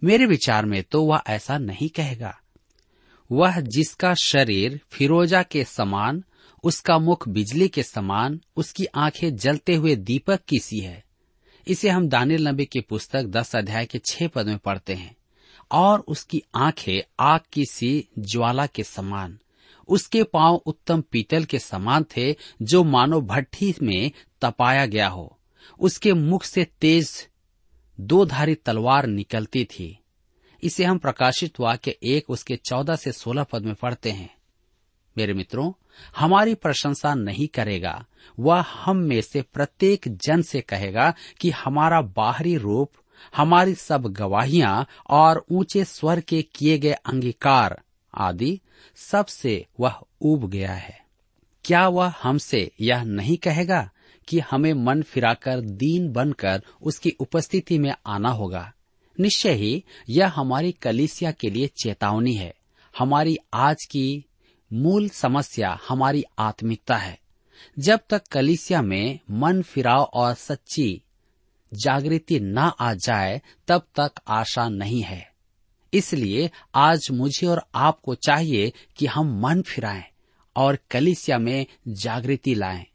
मेरे 0.03 0.25
विचार 0.25 0.65
में 0.65 0.83
तो 0.83 1.03
वह 1.03 1.21
ऐसा 1.27 1.57
नहीं 1.57 1.89
कहेगा। 1.89 2.37
वह 3.31 3.59
जिसका 3.59 4.13
शरीर 4.13 4.81
फिरोजा 4.91 5.43
के 5.43 5.63
समान, 5.63 6.23
उसका 6.63 6.97
मुख 6.97 7.29
बिजली 7.29 7.67
के 7.67 7.83
समान, 7.83 8.41
उसकी 8.55 8.85
आँखें 8.85 9.35
जलते 9.35 9.75
हुए 9.75 9.95
दीपक 9.95 10.39
की 10.47 10.59
सी 10.59 10.79
है। 10.79 11.03
इसे 11.67 11.89
हम 11.89 12.07
दानिल 12.07 12.47
नबी 12.47 12.65
की 12.65 12.81
पुस्तक 12.81 13.23
दस 13.23 13.55
अध्याय 13.55 13.85
के 13.85 13.99
छह 14.05 14.27
पद 14.27 14.45
में 14.45 14.57
पढ़ते 14.57 14.93
हैं। 14.93 15.15
और 15.71 15.99
उसकी 15.99 16.43
आँखें 16.55 17.13
आग 17.19 17.41
की 17.53 17.65
सी 17.65 18.07
ज्वाला 18.19 18.65
के 18.65 18.83
समान। 18.83 19.39
उसके 19.87 20.23
पाँव 20.23 20.55
उत्तम 20.55 21.01
पीतल 21.01 21.43
के 21.43 21.59
समान 21.59 22.05
थे, 22.17 22.35
जो 22.61 22.83
मानो 22.83 23.21
भट्ठी 23.21 23.75
में 23.83 24.11
तपाया 24.41 24.85
गया 24.85 25.07
हो। 25.07 25.37
उसके 25.79 26.13
मुख 26.13 26.43
से 26.43 26.65
तेज 26.81 27.27
दो 27.99 28.25
धारी 28.25 28.55
तलवार 28.55 29.05
निकलती 29.05 29.65
थी। 29.65 29.99
इसे 30.63 30.83
हम 30.83 30.97
प्रकाशित 30.97 31.59
वाक्य 31.59 31.97
एक 32.03 32.29
उसके 32.29 32.55
चौदह 32.55 32.95
से 32.95 33.11
सोलह 33.11 33.43
पद 33.43 33.61
में 33.61 33.75
पढ़ते 33.75 34.11
हैं। 34.11 34.35
मेरे 35.17 35.33
मित्रों, 35.33 35.71
हमारी 36.17 36.55
प्रशंसा 36.55 37.13
नहीं 37.13 37.47
करेगा। 37.47 38.05
वह 38.39 38.61
हम 38.61 38.97
में 38.97 39.21
से 39.21 39.41
प्रत्येक 39.41 40.01
जन 40.07 40.41
से 40.41 40.61
कहेगा 40.61 41.13
कि 41.41 41.49
हमारा 41.49 42.01
बाहरी 42.01 42.57
रूप 42.57 42.91
हमारी 43.35 43.75
सब 43.75 44.01
गवाहियाँ 44.03 44.87
और 45.09 45.45
ऊँचे 45.51 45.85
स्वर 45.85 46.19
के 46.19 46.41
किए 46.41 46.77
गए 46.77 46.91
अंगीकार 46.91 47.81
आदि 48.13 48.59
सबसे 48.95 49.65
वह 49.79 50.01
उब 50.21 50.49
गया 50.49 50.73
है। 50.73 51.01
क्या 51.65 51.87
वह 51.87 52.13
हमसे 52.23 52.71
यह 52.81 53.03
नहीं 53.03 53.37
कहेगा 53.37 53.89
कि 54.27 54.39
हमें 54.39 54.73
मन 54.73 55.01
फिराकर 55.01 55.61
दीन 55.61 56.11
बनकर 56.11 56.63
उसकी 56.81 57.09
उपस्थिति 57.09 57.79
में 57.79 57.93
आना 58.05 58.29
होगा? 58.29 58.73
निश्चय 59.19 59.53
ही 59.53 59.83
यह 60.09 60.27
हमारी 60.27 60.71
कलिसिया 60.71 61.31
के 61.31 61.49
लिए 61.49 61.67
चेतावनी 61.67 62.33
है। 62.33 62.55
हमारी 62.97 63.37
आज 63.53 63.77
की 63.85 64.25
मूल 64.73 65.09
समस्या 65.09 65.79
हमारी 65.87 66.23
आत्मिकता 66.39 66.95
है। 66.95 67.19
जब 67.79 67.99
तक 68.09 68.21
कलिसिया 68.31 68.81
में 68.81 69.19
मन 69.31 69.61
फिराव 69.61 70.01
और 70.13 70.33
सच्ची 70.33 71.01
जागृति 71.73 72.39
न 72.39 72.57
आ 72.57 72.93
जाए, 72.93 73.41
तब 73.67 73.81
तक 73.99 74.11
आशा 74.27 74.69
नहीं 74.69 75.01
है। 75.01 75.31
इसलिए 75.93 76.51
आज 76.75 77.07
मुझे 77.11 77.47
और 77.47 77.65
आपको 77.75 78.15
चाहिए 78.15 78.73
कि 78.97 79.05
हम 79.05 79.41
मन 79.41 79.61
फिराएँ 79.61 80.03
और 80.55 80.77
कलिसिया 80.91 81.37
में 81.37 81.65
जागृति 81.87 82.55
लाएँ। 82.55 82.85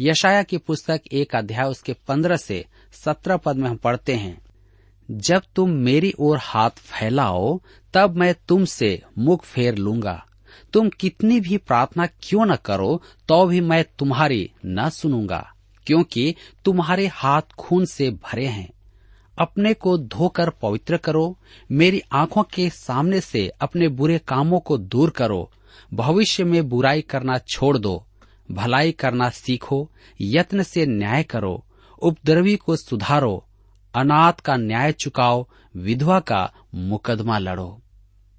यशाया 0.00 0.42
की 0.42 0.58
पुस्तक 0.58 1.00
एक 1.12 1.36
अध्याय 1.36 1.66
उसके 1.66 1.92
पंद्रह 1.92 2.36
से 2.36 2.66
सत्रह 2.92 3.36
पद 3.36 3.56
में 3.56 3.70
हम 3.70 3.76
पढ़ते 3.76 4.14
हैं। 4.14 4.42
जब 5.10 5.42
तुम 5.56 5.70
मेरी 5.70 6.14
ओर 6.18 6.38
हाथ 6.40 6.70
फैलाओ, 6.70 7.60
तब 7.94 8.16
मैं 8.16 8.34
तुमसे 8.48 9.02
मुख 9.18 9.44
फेर 9.44 9.74
लूँगा। 9.74 10.26
तुम 10.72 10.88
कितनी 10.88 11.40
भी 11.40 11.56
प्रार्थना 11.56 12.06
क्यों 12.06 12.46
न 12.46 12.56
करो 12.56 13.02
तो 13.28 13.46
भी 13.46 13.60
मैं 13.60 13.84
तुम्हारी 13.98 14.50
न 14.66 14.90
सुनूँगा। 14.90 15.54
क्योंकि 15.90 16.34
तुम्हारे 16.64 17.06
हाथ 17.06 17.42
खून 17.58 17.84
से 17.84 18.10
भरे 18.10 18.46
हैं। 18.46 18.70
अपने 19.38 19.74
को 19.74 19.98
धोकर 19.98 20.50
पवित्र 20.50 20.96
करो, 20.96 21.38
मेरी 21.72 22.02
आँखों 22.12 22.42
के 22.42 22.70
सामने 22.70 23.20
से 23.20 23.48
अपने 23.48 23.88
बुरे 23.88 24.18
कामों 24.18 24.60
को 24.60 24.78
दूर 24.78 25.10
करो, 25.10 25.50
भविष्य 25.94 26.44
में 26.44 26.68
बुराई 26.68 27.00
करना 27.00 27.38
छोड़ 27.38 27.78
दो, 27.78 28.06
भलाई 28.50 28.92
करना 28.92 29.30
सीखो, 29.30 29.90
यत्न 30.20 30.62
से 30.62 30.86
न्याय 30.86 31.22
करो, 31.22 31.64
उपद्रवी 32.02 32.56
को 32.56 32.76
सुधारो, 32.76 33.46
अनाथ 33.94 34.32
का 34.32 34.56
न्याय 34.56 34.92
चुकाओ, 34.92 35.46
विधवा 35.76 36.20
का 36.20 36.52
मुकदमा 36.74 37.38
लड़ो। 37.38 37.82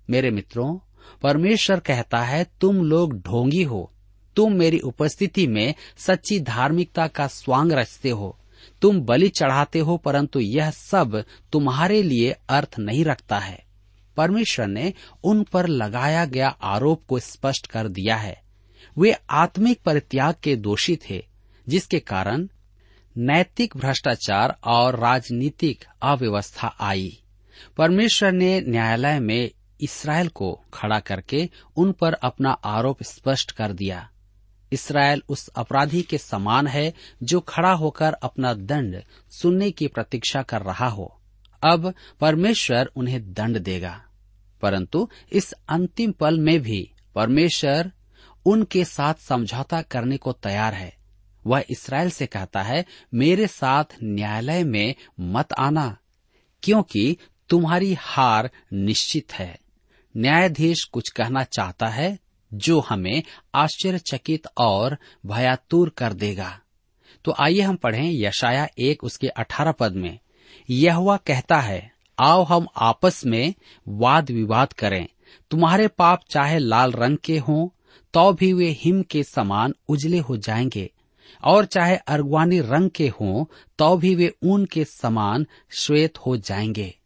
मेरे 0.09 0.31
मित्रों, 0.31 0.79
परमेश्वर 1.21 1.79
कहता 1.79 2.19
है, 2.19 2.47
तुम 2.61 2.75
लोग 2.75 3.13
ढोंगी 3.13 3.63
हो 3.63 3.90
तुम 4.35 4.53
मेरी 4.53 4.79
उपस्थिति 4.79 5.47
में 5.47 5.73
सच्ची 5.97 6.39
धार्मिकता 6.39 7.07
का 7.07 7.27
स्वांग 7.27 7.71
रचते 7.71 8.09
हो। 8.09 8.37
तुम 8.81 9.01
बलि 9.01 9.29
चढ़ाते 9.29 9.79
हो, 9.79 9.97
परंतु 9.97 10.39
यह 10.39 10.71
सब 10.71 11.23
तुम्हारे 11.51 12.03
लिए 12.03 12.35
अर्थ 12.49 12.75
नहीं 12.79 13.05
रखता 13.05 13.39
है। 13.39 13.65
परमेश्वर 14.17 14.67
ने 14.67 14.93
उन 15.23 15.43
पर 15.43 15.67
लगाया 15.67 16.25
गया 16.25 16.47
आरोप 16.47 17.05
को 17.05 17.19
स्पष्ट 17.19 17.67
कर 17.67 17.87
दिया 17.87 18.15
है। 18.15 18.41
वे 18.97 19.15
आत्मिक 19.29 19.79
परित्याग 19.85 20.35
के 20.43 20.55
दोषी 20.55 20.99
थे, 21.09 21.25
जिसके 21.69 21.99
कारण 21.99 22.47
नैतिक 23.17 23.77
भ्रष्टाचार 23.77 24.57
और 24.63 24.99
राजनीतिक 24.99 25.85
अव्यवस्था 26.01 26.75
आई। 26.79 27.23
परमेश्वर 27.77 28.31
ने 28.31 28.61
न्यायालय 28.61 29.19
में 29.19 29.51
इसराइल 29.81 30.27
को 30.27 30.61
खड़ा 30.73 30.99
करके 30.99 31.49
उन 31.75 31.91
पर 31.91 32.13
अपना 32.13 32.51
आरोप 32.51 33.03
स्पष्ट 33.03 33.51
कर 33.51 33.73
दिया। 33.73 34.09
इसराइल 34.71 35.23
उस 35.29 35.47
अपराधी 35.47 36.01
के 36.01 36.17
समान 36.17 36.67
है 36.67 36.93
जो 37.23 37.39
खड़ा 37.39 37.71
होकर 37.71 38.13
अपना 38.13 38.53
दंड 38.53 39.03
सुनने 39.31 39.71
की 39.71 39.87
प्रतीक्षा 39.87 40.41
कर 40.41 40.61
रहा 40.61 40.87
हो। 40.87 41.21
अब 41.63 41.93
परमेश्वर 42.19 42.91
उन्हें 42.95 43.33
दंड 43.33 43.59
देगा। 43.59 44.05
परंतु 44.61 45.09
इस 45.31 45.51
अंतिम 45.51 46.11
पल 46.11 46.39
में 46.39 46.59
भी 46.59 46.91
परमेश्वर 47.15 47.91
उनके 48.45 48.85
साथ 48.85 49.13
समझौता 49.13 49.81
करने 49.81 50.17
को 50.17 50.31
तैयार 50.31 50.73
है। 50.73 50.97
वह 51.47 51.63
इसराइल 51.69 52.09
से 52.09 52.25
कहता 52.25 52.61
है, 52.61 52.85
मेरे 53.13 53.47
साथ 53.47 53.83
न्यायालय 54.03 54.63
में 54.63 54.95
मत 55.19 55.53
आना, 55.53 55.97
क्योंकि 56.63 57.17
तुम्हारी 57.49 57.97
हार 57.99 58.51
निश्चित 58.73 59.33
है। 59.33 59.59
न्यायाधीश 60.17 60.83
कुछ 60.83 61.09
कहना 61.09 61.43
चाहता 61.43 61.87
है 61.87 62.19
जो 62.53 62.79
हमें 62.79 63.23
आश्चर्यचकित 63.55 64.47
और 64.57 64.97
भयातुर 65.25 65.89
कर 65.89 66.13
देगा। 66.13 66.59
तो 67.25 67.35
आइए 67.39 67.61
हम 67.61 67.75
पढ़ें 67.75 68.11
यशाया 68.11 68.67
एक 68.79 69.03
उसके 69.03 69.27
अठारह 69.27 69.71
पद 69.71 69.93
में। 69.93 70.19
यह 70.69 71.19
कहता 71.27 71.59
है, 71.59 71.91
आओ 72.19 72.43
हम 72.43 72.67
आपस 72.77 73.25
में 73.25 73.53
वाद 73.87 74.31
विवाद 74.31 74.73
करें। 74.73 75.07
तुम्हारे 75.51 75.87
पाप 75.87 76.21
चाहे 76.29 76.59
लाल 76.59 76.91
रंग 76.91 77.17
के 77.17 77.37
हों 77.37 77.77
तो 78.13 78.33
भी 78.33 78.53
वे 78.53 78.69
हिम 78.69 79.03
के 79.03 79.23
समान 79.23 79.73
उजले 79.89 80.17
हो 80.17 80.37
जाएँगे। 80.37 80.91
और 81.43 81.65
चाहे 81.65 81.95
अर्गवानी 81.95 82.59
रंग 82.59 82.89
के 82.89 83.07
हों 83.07 83.45
तो 83.77 83.97
भी 83.97 84.15
वे 84.15 84.33
ऊन 84.43 84.65
के 84.65 84.85
समान 84.85 85.47
श्वेत 85.69 86.17
हो 86.17 86.37
जाएँगे। 86.37 86.99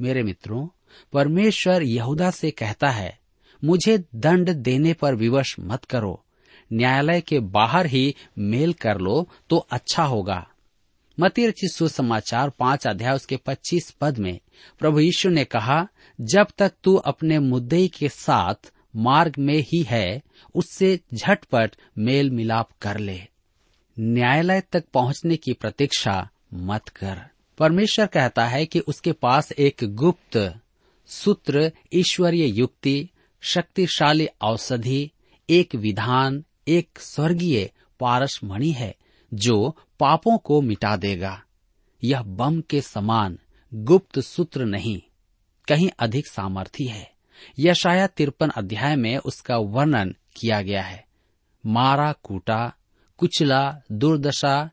मेरे 0.00 0.22
मित्रों, 0.22 0.68
परमेश्वर 1.12 1.82
यहूदा 1.82 2.30
से 2.30 2.50
कहता 2.50 2.90
है 2.90 3.19
मुझे 3.64 3.98
दंड 4.14 4.50
देने 4.50 4.92
पर 4.92 5.14
विवश 5.14 5.56
मत 5.60 5.84
करो। 5.84 6.24
न्यायालय 6.72 7.20
के 7.20 7.38
बाहर 7.38 7.86
ही 7.86 8.14
मेल 8.38 8.72
कर 8.72 8.98
लो 8.98 9.28
तो 9.50 9.56
अच्छा 9.70 10.02
होगा। 10.02 10.46
मती 11.20 11.46
रचित 11.46 11.70
सुसमाचार 11.70 12.50
पाँच 12.50 12.86
अध्याय 12.86 13.14
उसके 13.14 13.36
पच्चीस 13.36 13.90
पद 13.90 14.18
में, 14.18 14.38
प्रभु 14.78 15.00
यीशु 15.00 15.28
ने 15.28 15.44
कहा, 15.44 15.88
जब 16.20 16.46
तक 16.58 16.72
तू 16.84 16.94
अपने 16.94 17.38
मुद्दे 17.38 17.88
के 17.88 18.08
साथ 18.08 18.72
मार्ग 18.96 19.34
में 19.38 19.58
ही 19.58 19.82
है, 19.82 20.22
उससे 20.54 21.00
झटपट 21.14 21.76
मेल 21.98 22.30
मिलाप 22.30 22.68
कर 22.82 22.98
ले। 22.98 23.20
न्यायालय 24.00 24.62
तक 24.72 24.84
पहुँचने 24.94 25.36
की 25.36 25.52
प्रतीक्षा 25.52 26.28
मत 26.54 26.88
कर। 26.88 27.20
परमेश्वर 27.58 28.06
कहता 28.06 28.46
है 28.46 28.66
कि 28.66 28.78
उसके 28.78 29.12
पास 29.12 29.52
एक 29.52 29.76
गुप्त 29.82 30.54
सूत्र, 31.06 31.72
ईश्वरीय 31.92 32.46
युक्ति 32.46 33.08
शक्तिशाली 33.42 34.26
औषधि, 34.42 35.10
एक 35.50 35.74
विधान, 35.74 36.44
एक 36.68 36.98
स्वर्गीय 36.98 37.70
पारसमणि 38.00 38.70
है, 38.70 38.96
जो 39.34 39.76
पापों 40.00 40.38
को 40.38 40.60
मिटा 40.60 40.96
देगा। 40.96 41.42
यह 42.04 42.22
बम 42.22 42.60
के 42.60 42.80
समान 42.80 43.38
गुप्त 43.74 44.20
सूत्र 44.20 44.64
नहीं, 44.64 45.02
कहीं 45.68 45.90
अधिक 45.98 46.26
सामर्थी 46.26 46.84
है। 46.84 47.12
यशाया 47.58 48.06
तिरपन 48.06 48.48
अध्याय 48.48 48.96
में 48.96 49.16
उसका 49.16 49.56
वर्णन 49.56 50.14
किया 50.36 50.62
गया 50.62 50.82
है। 50.82 51.06
मारा 51.66 52.12
कूटा, 52.12 52.72
कुचला, 53.16 53.82
दुर्दशा, 53.92 54.70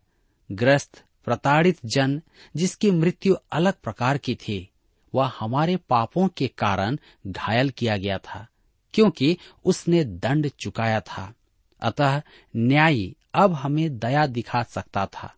ग्रस्त, 0.52 1.04
प्रताड़ित 1.26 1.78
जन, 1.86 2.22
जिसकी 2.56 2.92
मृत्यु 2.92 3.36
अलग 3.52 3.74
प्रकार 3.74 4.18
की 4.18 4.36
थी, 4.36 4.70
वह 5.16 5.32
हमारे 5.40 5.76
पापों 5.76 6.28
के 6.28 6.48
कारण 6.48 6.98
घायल 7.28 7.70
किया 7.70 7.98
गया 7.98 8.18
था। 8.18 8.48
क्योंकि 8.94 9.38
उसने 9.66 10.04
दंड 10.04 10.50
चुकाया 10.60 11.00
था। 11.00 11.34
अतः 11.82 12.22
न्यायी 12.56 13.16
अब 13.34 13.54
हमें 13.54 14.00
दया 14.00 14.28
दिखा 14.28 14.64
सकता 14.64 15.06
था। 15.06 15.34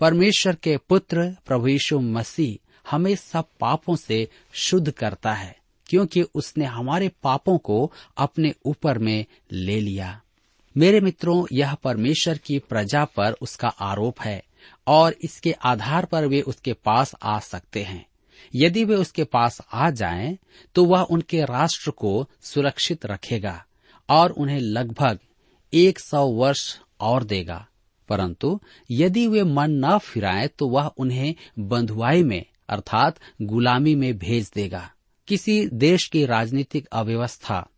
परमेश्वर 0.00 0.54
के 0.54 0.76
पुत्र 0.76 1.36
प्रभु 1.46 1.68
यीशु 1.68 2.00
मसीह 2.00 2.64
हमें 2.90 3.16
सब 3.16 3.44
पापों 3.60 3.96
से 3.96 4.28
शुद्ध 4.52 4.90
करता 4.90 5.32
है, 5.32 5.56
क्योंकि 5.86 6.22
उसने 6.22 6.64
हमारे 6.64 7.08
पापों 7.22 7.58
को 7.58 7.92
अपने 8.16 8.54
ऊपर 8.66 8.98
में 8.98 9.26
ले 9.52 9.80
लिया। 9.80 10.20
मेरे 10.76 11.00
मित्रों, 11.00 11.46
यह 11.52 11.74
परमेश्वर 11.74 12.38
की 12.38 12.58
प्रजा 12.58 13.04
पर 13.04 13.32
उसका 13.32 13.68
आरोप 13.68 14.20
है, 14.20 14.44
और 14.86 15.16
इसके 15.22 15.52
आधार 15.52 16.04
पर 16.04 16.26
वे 16.26 16.40
उसके 16.40 16.72
पास 16.72 17.14
आ 17.22 17.38
सकते 17.38 17.82
हैं। 17.82 18.06
यदि 18.54 18.84
वे 18.84 18.94
उसके 18.94 19.24
पास 19.24 19.58
आ 19.72 19.90
जाएँ, 19.90 20.38
तो 20.74 20.84
वह 20.84 21.00
उनके 21.00 21.42
राष्ट्र 21.44 21.90
को 21.90 22.28
सुरक्षित 22.40 23.06
रखेगा 23.06 23.64
और 24.08 24.30
उन्हें 24.30 24.60
लगभग 24.60 25.18
एक 25.74 25.98
सौ 25.98 26.26
वर्ष 26.26 26.78
और 27.00 27.24
देगा। 27.24 27.66
परंतु 28.08 28.60
यदि 28.90 29.26
वे 29.26 29.42
मन 29.42 29.70
न 29.70 29.98
फिराएँ 29.98 30.48
तो 30.48 30.68
वह 30.68 30.86
उन्हें 30.86 31.34
बंधुआई 31.58 32.22
में 32.22 32.44
अर्थात 32.68 33.16
गुलामी 33.42 33.94
में 33.94 34.18
भेज 34.18 34.50
देगा। 34.54 34.90
किसी 35.26 35.66
देश 35.66 36.06
की 36.06 36.26
राजनीतिक 36.26 36.86
अव्यवस्था 36.86 37.68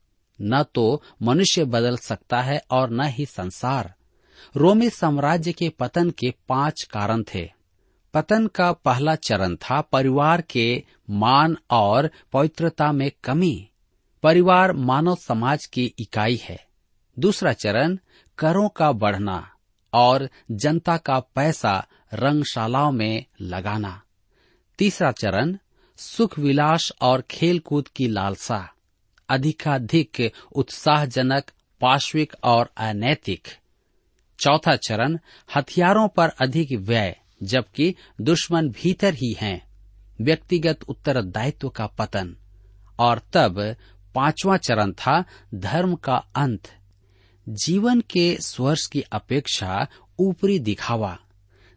न 0.42 0.62
तो 0.74 1.02
मनुष्य 1.22 1.64
बदल 1.64 1.96
सकता 1.96 2.40
है 2.40 2.62
और 2.70 2.90
न 2.90 3.00
ही 3.02 3.26
संसार। 3.26 3.94
रोमी 4.56 4.90
साम्राज्य 4.90 5.52
के 5.52 5.68
पतन 5.68 6.10
के 6.10 6.34
पाँच 6.48 6.82
कारण 6.82 7.22
थे। 7.34 7.59
पतन 8.14 8.46
का 8.46 8.72
पहला 8.72 9.14
चरण 9.14 9.56
था 9.56 9.80
परिवार 9.80 10.40
के 10.40 10.84
मान 11.10 11.56
और 11.70 12.10
पवित्रता 12.32 12.92
में 12.92 13.10
कमी। 13.24 13.70
परिवार 14.22 14.72
मानव 14.72 15.16
समाज 15.16 15.66
की 15.66 15.94
इकाई 15.98 16.36
है। 16.36 16.66
दूसरा 17.18 17.52
चरण, 17.52 17.98
करों 18.38 18.68
का 18.68 18.92
बढ़ना 18.92 19.50
और 19.92 20.30
जनता 20.50 20.96
का 20.96 21.20
पैसा 21.20 21.86
रंगशालाओं 22.14 22.92
में 22.92 23.24
लगाना। 23.40 24.02
तीसरा 24.78 25.12
चरण, 25.12 25.56
सुख 25.96 26.38
विलास 26.38 26.92
और 27.00 27.20
खेलकूद 27.20 27.88
की 27.88 28.08
लालसा, 28.08 28.72
अधिकाधिक 29.28 30.32
उत्साहजनक, 30.52 31.50
पार्श्विक 31.80 32.32
और 32.44 32.70
अनैतिक। 32.76 33.48
चौथा 34.38 34.76
चरण, 34.76 35.18
हथियारों 35.56 36.08
पर 36.08 36.28
अधिक 36.28 36.68
व्यय 36.72 37.16
जबकि 37.42 37.94
दुश्मन 38.20 38.68
भीतर 38.68 39.14
ही 39.14 39.36
हैं। 39.40 39.70
व्यक्तिगत 40.20 40.82
उत्तरदायित्व 40.88 41.68
का 41.68 41.86
पतन। 41.86 42.36
और 42.98 43.22
तब 43.32 43.76
पांचवा 44.14 44.56
चरण 44.56 44.92
था 44.92 45.24
धर्म 45.54 45.94
का 45.94 46.16
अंत। 46.16 46.68
जीवन 47.48 48.00
के 48.00 48.36
स्वर्ष 48.40 48.86
की 48.86 49.00
अपेक्षा 49.00 49.86
ऊपरी 50.18 50.58
दिखावा। 50.58 51.18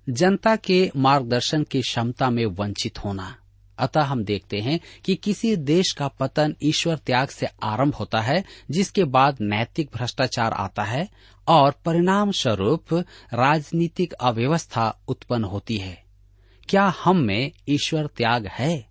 जनता 0.10 0.56
के 0.56 0.91
मार्गदर्शन 0.97 1.63
की 1.63 1.82
क्षमता 1.82 2.30
में 2.30 2.45
वंचित 2.45 2.99
होना। 2.99 3.39
अतः 3.77 4.01
हम 4.01 4.23
देखते 4.23 4.59
हैं 4.59 4.79
कि 5.05 5.15
किसी 5.15 5.55
देश 5.55 5.91
का 5.91 6.07
पतन 6.07 6.55
ईश्वर 6.63 6.97
त्याग 6.97 7.27
से 7.27 7.45
आरंभ 7.63 7.93
होता 7.93 8.21
है, 8.21 8.43
जिसके 8.71 9.03
बाद 9.03 9.38
नैतिक 9.41 9.89
भ्रष्टाचार 9.97 10.51
आता 10.53 10.83
है 10.83 11.09
और 11.47 11.75
परिणाम 11.86 12.31
स्वरूप 12.31 12.93
राजनीतिक 13.33 14.13
अव्यवस्था 14.13 14.99
उत्पन्न 15.07 15.43
होती 15.43 15.77
है। 15.77 16.03
क्या 16.69 16.93
हम 17.03 17.17
में 17.17 17.51
ईश्वर 17.69 18.07
त्याग 18.07 18.47
है? 18.47 18.86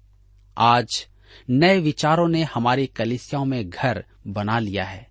आज 0.59 1.07
नए 1.51 1.79
विचारों 1.79 2.29
ने 2.29 2.43
हमारी 2.43 2.87
कलिसियाओं 2.87 3.45
में 3.45 3.71
घर 3.71 4.05
बना 4.27 4.59
लिया 4.59 4.85
है। 4.85 5.09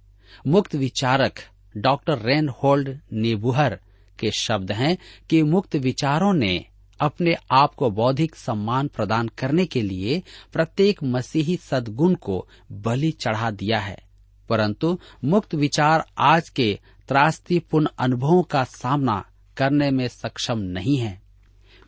मुक्त 0.48 0.76
विचारक 0.76 1.34
डॉक्टर 1.78 2.20
रेन 2.20 2.50
होल्ड 2.50 3.00
नेबुहर 3.14 3.80
के 4.20 4.32
शब्द 4.32 4.72
हैं 4.72 4.98
कि 5.30 5.44
मुक्त 5.44 5.76
विचारों 5.76 6.34
ने 6.34 6.66
अपने 7.02 7.36
आप 7.52 7.74
को 7.74 7.90
बौद्धिक 7.90 8.36
सम्मान 8.36 8.88
प्रदान 8.88 9.28
करने 9.28 9.66
के 9.66 9.82
लिए 9.82 10.24
प्रत्येक 10.54 11.04
मसीही 11.04 11.56
सदगुण 11.56 12.16
को 12.16 12.48
बलि 12.72 13.12
चढ़ा 13.12 13.52
दिया 13.52 13.80
है। 13.80 14.04
परंतु 14.50 15.00
मुक्त 15.24 15.56
विचार 15.56 16.06
आज 16.18 16.50
के 16.50 16.80
त्रास्तीपूर्ण 17.08 17.88
अनुभवों 18.00 18.44
का 18.44 18.64
सामना 18.64 19.26
करने 19.58 19.92
में 19.92 20.08
सक्षम 20.08 20.60
नहीं 20.60 20.98
है। 20.98 21.22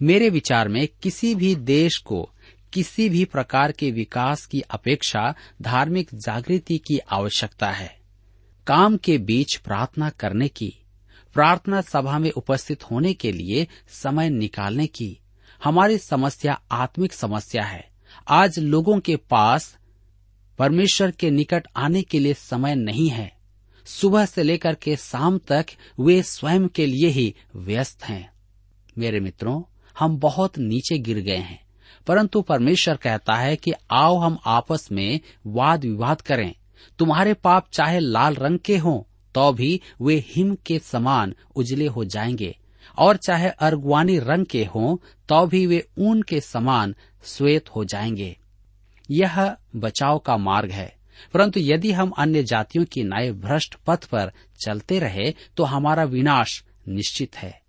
मेरे 0.02 0.30
विचार 0.30 0.68
में 0.68 0.88
किसी 1.04 1.36
भी 1.36 1.56
देश 1.56 1.98
को 1.98 2.30
किसी 2.74 3.10
भी 3.10 3.26
प्रकार 3.26 3.72
के 3.72 3.92
विकास 3.92 4.46
की 4.46 4.62
अपेक्षा 4.62 5.36
धार्मिक 5.62 6.10
जागृति 6.14 6.78
की 6.78 6.98
आवश्यकता 6.98 7.72
है। 7.72 7.98
काम 8.68 8.98
के 8.98 9.18
बीच 9.18 9.56
प्रार्थना 9.56 10.10
करने 10.10 10.48
की 10.48 10.83
प्रार्थना 11.34 11.82
सभा 11.82 12.20
में 12.20 12.32
उपस्थित 12.32 12.84
होने 12.84 13.14
के 13.14 13.32
लिए 13.32 13.68
समय 13.88 14.30
निकालने 14.30 14.88
की 14.88 15.18
हमारी 15.64 15.98
समस्या 15.98 16.60
आत्मिक 16.72 17.14
समस्या 17.14 17.64
है। 17.64 17.90
आज 18.28 18.60
लोगों 18.60 19.00
के 19.00 19.16
पास 19.16 19.78
परमेश्वर 20.60 21.12
के 21.12 21.32
निकट 21.32 21.68
आने 21.76 22.02
के 22.02 22.20
लिए 22.20 22.34
समय 22.34 22.76
नहीं 22.76 23.10
है। 23.10 23.32
सुबह 23.86 24.26
से 24.26 24.44
लेकर 24.44 24.76
के 24.76 24.96
शाम 24.96 25.38
तक 25.38 25.66
वे 26.00 26.22
स्वयं 26.24 26.68
के 26.68 26.86
लिए 26.86 27.08
ही 27.08 27.34
व्यस्त 27.56 28.04
हैं। 28.04 28.32
मेरे 28.98 29.20
मित्रों, 29.20 29.62
हम 30.00 30.18
बहुत 30.18 30.58
नीचे 30.58 30.98
गिर 30.98 31.20
गए 31.20 31.38
हैं, 31.38 31.60
परंतु 32.08 32.42
परमेश्वर 32.42 32.96
कहता 32.96 33.36
है 33.36 33.56
कि 33.56 33.72
आओ 33.92 34.18
हम 34.18 34.38
आपस 34.46 34.90
में 34.92 35.20
वाद 35.48 35.86
विवाद 35.86 36.22
करें। 36.22 36.54
तुम्हारे 37.00 37.34
पाप 37.34 37.68
चाहे 37.74 38.00
लाल 38.00 38.36
रंग 38.36 38.60
के 38.60 38.78
हों 38.78 39.13
तो 39.36 39.54
भी 39.54 39.82
वे 40.02 40.24
हिम 40.28 40.58
के 40.66 40.80
समान 40.80 41.34
उजले 41.56 41.88
हो 41.88 42.06
जाएँगे। 42.06 42.58
और 42.98 43.18
चाहे 43.18 43.50
अर्गवानी 43.50 44.20
रंग 44.20 44.46
के 44.46 44.66
हों 44.66 44.98
तो 45.30 45.48
भी 45.48 45.68
वे 45.68 45.88
ऊन 45.98 46.22
के 46.22 46.42
समान 46.42 46.96
श्वेत 47.26 47.70
हो 47.70 47.86
जाएँगे। 47.86 48.38
यह 49.12 49.56
बचाव 49.76 50.20
का 50.20 50.38
मार्ग 50.38 50.72
है। 50.72 50.96
परंतु 51.34 51.60
यदि 51.60 51.92
हम 51.92 52.10
अन्य 52.10 52.44
जातियों 52.44 52.86
की 52.86 53.04
नए 53.04 53.32
भ्रष्ट 53.32 53.76
पथ 53.88 54.06
पर 54.06 54.32
चलते 54.66 55.00
रहे 55.00 55.34
तो 55.58 55.64
हमारा 55.64 56.04
विनाश 56.04 56.64
निश्चित 56.88 57.36
है। 57.36 57.62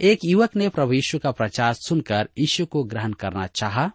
एक 0.00 0.18
युवक 0.24 0.56
ने 0.56 0.68
प्रभु 0.68 0.92
यीशु 0.92 1.18
का 1.18 1.30
प्रचार 1.30 1.74
सुनकर 1.74 2.28
यीशु 2.38 2.66
को 2.66 2.84
ग्रहण 2.84 3.12
करना 3.12 3.46
चाहा। 3.46 3.92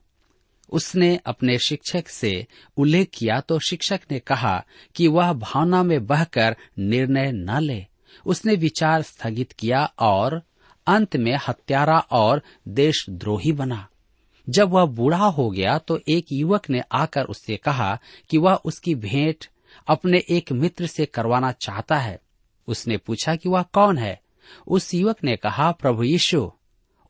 उसने 0.69 1.19
अपने 1.25 1.57
शिक्षक 1.57 2.07
से 2.07 2.47
उल्लेख 2.77 3.09
किया 3.13 3.39
तो 3.39 3.59
शिक्षक 3.59 3.99
ने 4.11 4.19
कहा 4.19 4.63
कि 4.95 5.07
वह 5.07 5.33
भावना 5.33 5.83
में 5.83 6.05
बहकर 6.05 6.55
निर्णय 6.79 7.31
न 7.31 7.59
ले। 7.59 7.85
उसने 8.25 8.55
विचार 8.55 9.01
स्थगित 9.01 9.51
किया 9.51 9.93
और 9.99 10.41
अंत 10.87 11.15
में 11.15 11.39
हत्यारा 11.47 11.99
और 11.99 12.41
देशद्रोही 12.67 13.51
बना। 13.51 13.87
जब 14.49 14.69
वह 14.69 14.85
बूढ़ा 14.85 15.25
हो 15.25 15.49
गया 15.49 15.77
तो 15.77 15.99
एक 16.09 16.25
युवक 16.31 16.69
ने 16.69 16.81
आकर 16.91 17.23
उससे 17.23 17.57
कहा 17.57 17.99
कि 18.29 18.37
वह 18.37 18.53
उसकी 18.53 18.95
भेंट 18.95 19.45
अपने 19.87 20.23
एक 20.29 20.51
मित्र 20.51 20.87
से 20.87 21.05
करवाना 21.05 21.51
चाहता 21.51 21.97
है। 21.97 22.19
उसने 22.67 22.97
पूछा 22.97 23.35
कि 23.35 23.49
वह 23.49 23.61
कौन 23.61 23.97
है? 23.97 24.21
उस 24.67 24.93
युवक 24.93 25.23
ने 25.23 25.35
कहा, 25.35 25.71
प्रभु 25.71 26.03
यीशु। 26.03 26.51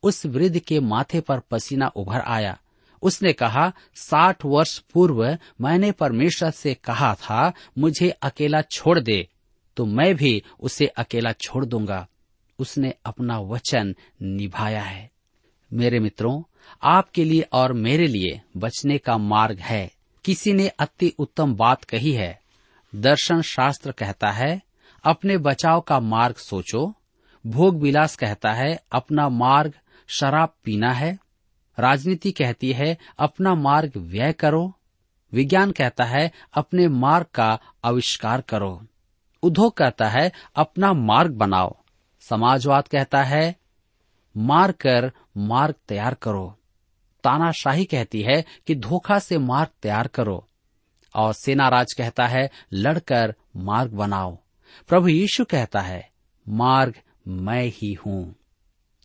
उस 0.02 0.26
वृद्ध 0.26 0.58
के 0.58 0.80
माथे 0.80 1.20
पर 1.20 1.38
पसीना 1.38 1.86
उभर 1.86 2.20
आया। 2.20 2.58
उसने 3.02 3.32
कहा, 3.32 3.72
साठ 3.94 4.44
वर्ष 4.44 4.78
पूर्व 4.78 5.38
मैंने 5.60 5.92
परमेश्वर 5.92 6.50
से 6.50 6.74
कहा 6.74 7.14
था, 7.14 7.52
मुझे 7.78 8.10
अकेला 8.10 8.60
छोड़ 8.60 9.00
दे 9.00 9.28
तो 9.76 9.86
मैं 9.86 10.16
भी 10.16 10.42
उसे 10.60 10.86
अकेला 10.86 11.32
छोड़ 11.32 11.64
दूँगा। 11.64 12.08
उसने 12.58 12.94
अपना 13.06 13.38
वचन 13.38 13.94
निभाया 14.22 14.82
है। 14.82 15.10
मेरे 15.72 16.00
मित्रों, 16.00 16.42
आपके 16.82 17.24
लिए 17.24 17.42
और 17.52 17.72
मेरे 17.72 18.06
लिए 18.06 18.40
बचने 18.56 18.98
का 18.98 19.18
मार्ग 19.18 19.58
है। 19.58 19.90
किसी 20.24 20.52
ने 20.52 20.68
अति 20.68 21.12
उत्तम 21.18 21.54
बात 21.54 21.84
कही 21.84 22.12
है। 22.12 22.40
दर्शन 22.94 23.42
शास्त्र 23.42 23.92
कहता 23.92 24.30
है, 24.30 24.62
अपने 25.04 25.38
बचाव 25.38 25.80
का 25.80 26.00
मार्ग 26.00 26.36
सोचो। 26.36 26.94
भोग 27.46 27.82
विलास 27.82 28.16
कहता 28.16 28.52
है, 28.52 28.80
अपना 28.92 29.28
मार्ग 29.28 29.72
शराब 30.08 30.54
पीना 30.64 30.92
है। 30.92 31.18
राजनीति 31.78 32.32
कहती 32.32 32.72
है, 32.72 32.98
अपना 33.18 33.54
मार्ग 33.54 33.92
व्यय 33.96 34.32
करो। 34.32 34.74
विज्ञान 35.32 35.72
कहता 35.72 36.04
है, 36.04 36.32
अपने 36.54 36.88
मार्ग 36.88 37.26
का 37.34 37.58
आविष्कार 37.84 38.40
करो। 38.40 38.86
उद्योग 39.42 39.76
कहता 39.76 40.08
है, 40.08 40.32
अपना 40.56 40.92
मार्ग 40.92 41.32
बनाओ। 41.32 41.76
समाजवाद 42.20 42.88
कहता 42.88 43.22
है, 43.22 43.56
मार 44.36 44.72
कर 44.72 45.12
मार्ग 45.36 45.74
तैयार 45.88 46.14
करो। 46.14 46.58
तानाशाही 47.24 47.84
कहती 47.84 48.22
है 48.22 48.44
कि 48.66 48.74
धोखा 48.74 49.18
से 49.18 49.38
मार्ग 49.38 49.70
तैयार 49.82 50.06
करो। 50.06 50.48
और 51.14 51.32
सेनाराज 51.32 51.92
कहता 51.92 52.26
है, 52.26 52.50
लड़कर 52.72 53.34
मार्ग 53.56 53.92
बनाओ। 53.92 54.38
प्रभु 54.88 55.08
यीशु 55.08 55.44
कहता 55.44 55.80
है, 55.80 56.10
मार्ग 56.48 56.94
मैं 57.28 57.64
ही 57.64 57.92
हूँ। 57.92 58.34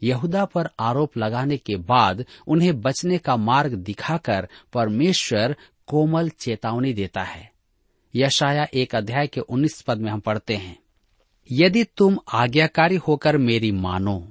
यहूदा 0.03 0.45
पर 0.45 0.69
आरोप 0.79 1.17
लगाने 1.17 1.57
के 1.57 1.75
बाद 1.75 2.25
उन्हें 2.47 2.81
बचने 2.81 3.17
का 3.17 3.37
मार्ग 3.37 3.73
दिखाकर 3.73 4.47
परमेश्वर 4.73 5.55
कोमल 5.87 6.29
चेतावनी 6.29 6.93
देता 6.93 7.23
है। 7.23 7.51
यशाया 8.15 8.67
एक 8.73 8.95
अध्याय 8.95 9.27
के 9.27 9.41
उन्नीस 9.41 9.81
पद 9.81 9.97
में 9.97 10.11
हम 10.11 10.19
पढ़ते 10.19 10.55
हैं। 10.55 10.79
यदि 11.51 11.83
तुम 11.83 12.19
आज्ञाकारी 12.33 12.95
होकर 12.95 13.37
मेरी 13.37 13.71
मानो 13.71 14.29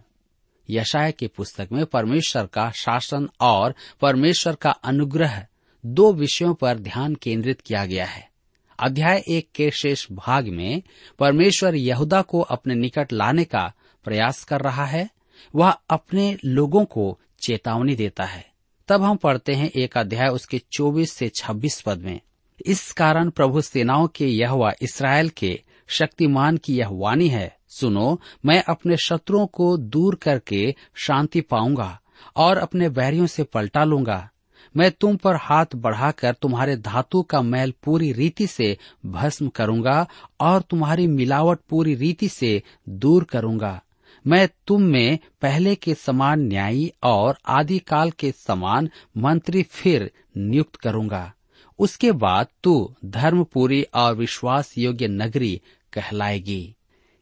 यशाया 0.70 1.10
की 1.10 1.26
पुस्तक 1.26 1.68
में 1.72 1.86
परमेश्वर 1.86 2.46
का 2.46 2.70
शासन 2.70 3.28
और 3.40 3.74
परमेश्वर 4.00 4.54
का 4.54 4.70
अनुग्रह 4.70 5.46
दो 5.86 6.12
विषयों 6.12 6.54
पर 6.54 6.78
ध्यान 6.78 7.14
केंद्रित 7.14 7.60
किया 7.60 7.86
गया 7.86 8.04
है। 8.04 8.30
अध्याय 8.78 9.22
एक 9.28 9.48
के 9.54 9.70
शेष 9.70 10.06
भाग 10.12 10.48
में 10.48 10.82
परमेश्वर 11.18 11.74
यहूदा 11.74 12.22
को 12.22 12.40
अपने 12.40 12.74
निकट 12.74 13.12
लाने 13.12 13.44
का 13.44 13.72
प्रयास 14.04 14.44
कर 14.44 14.60
रहा 14.60 14.84
है 14.84 15.10
वह 15.54 15.70
अपने 15.90 16.38
लोगों 16.44 16.84
को 16.84 17.18
चेतावनी 17.40 17.94
देता 17.94 18.24
है। 18.24 18.52
तब 18.88 19.02
हम 19.02 19.16
पढ़ते 19.16 19.52
हैं 19.52 19.70
एक 19.70 19.98
अध्याय 19.98 20.28
उसके 20.28 20.58
24 20.58 21.12
से 21.12 21.28
26 21.28 21.80
पद 21.80 21.98
में। 21.98 22.20
इस 22.66 22.92
कारण 22.92 23.30
प्रभु 23.30 23.60
सेनाओं 23.60 24.06
के 24.06 24.26
यह 24.26 24.72
इसराइल 24.82 25.28
के 25.28 25.62
शक्तिमान 25.88 26.56
की 26.56 26.76
यह 26.76 26.88
वाणी 26.92 27.28
है, 27.28 27.56
सुनो, 27.68 28.20
मैं 28.46 28.62
अपने 28.62 28.96
शत्रुओं 28.96 29.46
को 29.46 29.76
दूर 29.76 30.14
करके 30.14 30.74
शांति 30.94 31.40
पाऊँगा 31.40 32.00
और 32.36 32.56
अपने 32.56 32.88
बैरियों 32.88 33.26
से 33.26 33.42
पलटा 33.42 33.84
लूँगा। 33.84 34.28
मैं 34.76 34.90
तुम 34.90 35.16
पर 35.16 35.36
हाथ 35.36 35.66
बढ़ाकर 35.76 36.34
तुम्हारे 36.34 36.76
धातु 36.76 37.22
का 37.22 37.42
मैल 37.42 37.74
पूरी 37.84 38.12
रीति 38.12 38.46
से 38.46 38.78
भस्म 39.06 39.48
करूँगा 39.48 40.06
और 40.40 40.62
तुम्हारी 40.62 41.06
मिलावट 41.06 41.58
पूरी 41.68 41.94
रीति 41.94 42.28
से 42.28 42.62
दूर 42.88 43.24
करूँगा। 43.24 43.82
मैं 44.26 44.48
तुम 44.66 44.82
में 44.82 45.18
पहले 45.42 45.74
के 45.74 45.94
समान 45.94 46.40
न्यायी 46.40 46.92
और 47.02 47.38
आदि 47.46 47.78
काल 47.78 48.10
के 48.10 48.32
समान 48.32 48.90
मंत्री 49.16 49.62
फिर 49.62 50.10
नियुक्त 50.36 50.76
करूँगा। 50.76 51.32
उसके 51.78 52.12
बाद 52.12 52.46
तू 52.64 52.94
धर्मपुरी 53.04 53.82
और 53.82 54.14
विश्वास 54.14 54.78
योग्य 54.78 55.08
नगरी 55.08 55.60
कहलाएगी। 55.92 56.74